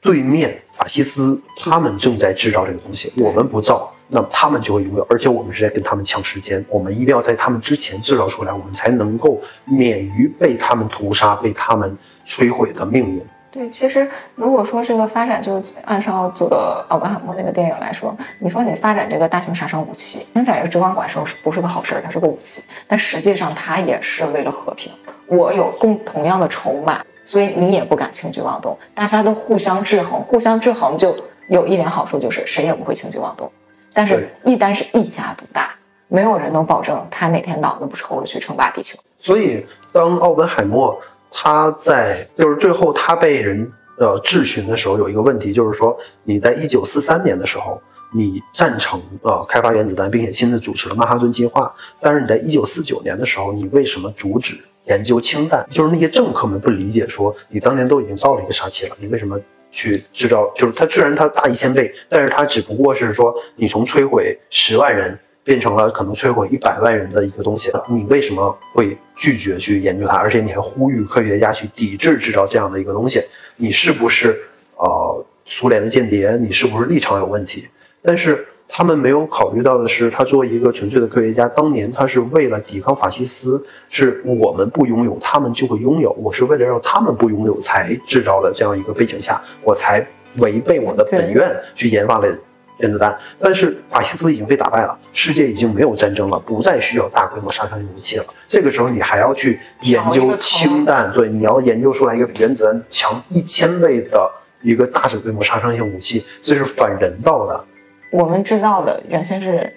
[0.00, 13.22] 对面法西斯他们正在制造这个东西，我们不造，那么他们就会拥有，而且我们是在跟他们抢时间，我们一定要在他们之前制造出来，我们才能够免于被他们屠杀、被他们摧毁的命运。
[13.54, 22.02] 对，其实如果说这个发展就按照这个奥本海默那个电影来说，你说你发展这个大型杀伤武器，生产一个直管怪兽是不是个好事儿？
[22.04, 24.92] 它是个武器，但实际上它也是为了和平。
[25.28, 31.16] 我有共同样的筹码，所以你也不敢轻举妄动，大家都互相制衡，互相制衡就
[31.48, 33.48] 有一点好处，就是谁也不会轻举妄动。
[33.92, 35.70] 但是，一旦是一家独大，
[36.08, 38.98] 没有人能保证他哪天脑子不抽了去称霸地球。
[39.20, 41.00] 所以，当奥本海默
[41.36, 47.82] 他在就是最后他被人呃质询的时候，有一个问题就是说，你在一九四三年的时候，
[48.14, 55.66] 你赞成呃开发原子弹，并且亲自主持了曼哈顿计划，但是你在一九四九年的时候，你为什么阻止研究氢弹？
[55.70, 59.36] 就是那些政客们不理解，说你当年都已经造了一个杀器了，你为什么？
[59.76, 70.16] 去制造，就是它虽然它大一千倍，但是它只不过是说你从摧毁十万人变成了可能摧毁一百万人的一个东西，你为什么会拒绝去研究它？
[70.16, 73.20] 而且你还呼吁科学家去抵制制造这样的一个东西，
[73.56, 74.34] 你是不是
[74.76, 76.36] 呃苏联的间谍？
[76.40, 77.68] 你是不是立场有问题？
[78.00, 86.10] 但是他们没有考虑到的是，他作为一个纯粹的科学家，当年他是为了抵抗法西斯，是我们不拥有，他们就会拥有。
[86.12, 90.04] 我是为了让他们不拥有才制造的这样一个背景下，我才
[90.38, 92.36] 违背我的本愿去研发了
[92.78, 93.16] 原子弹。
[93.38, 98.24] 但是法西斯已经被打败了，世界已经没有战争了，不再需要大规模杀伤性武器了。
[98.48, 104.30] 这个时候你还要去研究氢弹，对，你要研究出来一个比原子弹强一千倍的
[104.62, 107.64] 一个大规模杀伤性武器，这是反人道的。
[108.10, 109.72] 我们制造的原先是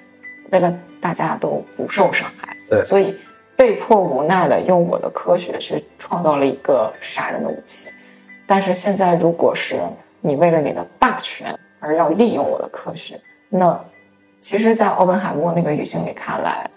[0.51, 3.15] 为了大家都不受伤害，对，所以
[3.55, 7.89] 被迫无奈的用我的科学去创造了一个杀人的武器。
[8.45, 9.79] 但是现在，如果是
[10.21, 13.79] 你为了你的霸权而要利用我的科学，那
[14.41, 16.69] 其实，在奥本海默那个语境里看来，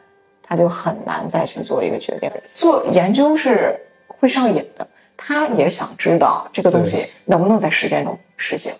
[0.43, 2.31] 他就很难再去做一个决定。
[2.55, 4.87] 做研究是会上瘾的，
[5.17, 8.73] 他也想知道这个东西能不能在实践中实现。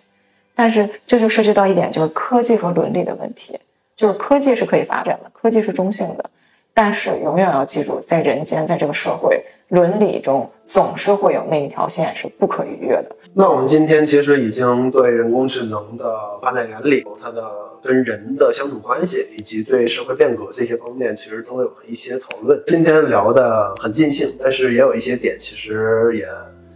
[0.53, 3.59] 但是这就涉及到一点，就是科技和伦理的问题。
[3.95, 6.29] 就是科技是可以发展的，科技是中性的，
[6.73, 13.15] 但是永远要记住，在人间，在这个社会伦理中，总是会有那一条线是不可逾越的。
[13.33, 16.05] 那我们今天其实已经对人工智能的
[16.41, 17.43] 发展原理、它的
[17.83, 22.61] 跟人的相处关系，以及对社会变革这些方面，其实都有了一些讨论。
[22.67, 26.25] 今天聊的很尽兴，但是也有一些点，其实也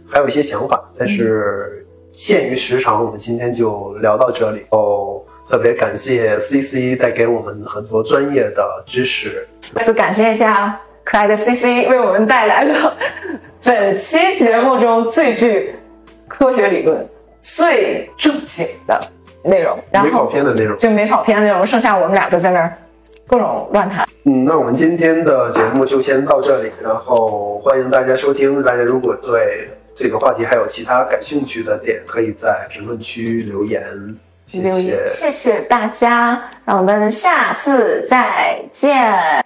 [0.06, 1.82] 还有一些想法，但是。
[2.12, 5.22] 限于时长，我们今天就聊到这里哦。
[5.50, 9.46] 特别感谢 C C 带给我们很多专业的知识。
[9.74, 12.96] 再次感谢一下可爱的 C C 为我们带来了
[13.64, 15.76] 本期节目中最具
[16.26, 17.08] 科学理论、
[17.40, 19.00] 最正经的
[19.44, 21.64] 内容，然后没跑偏的内容，就没跑偏的内容。
[21.64, 22.76] 剩下我们俩都在那儿
[23.24, 24.04] 各种乱谈。
[24.24, 28.60] 嗯，那我们今天的节目就先到这里，然后欢迎大家收听。
[28.64, 33.80] 大家如果对这个话题还有其他感兴趣的点，可以在评论区留言。
[34.50, 39.44] 留言，谢谢大家，让我们下次再见。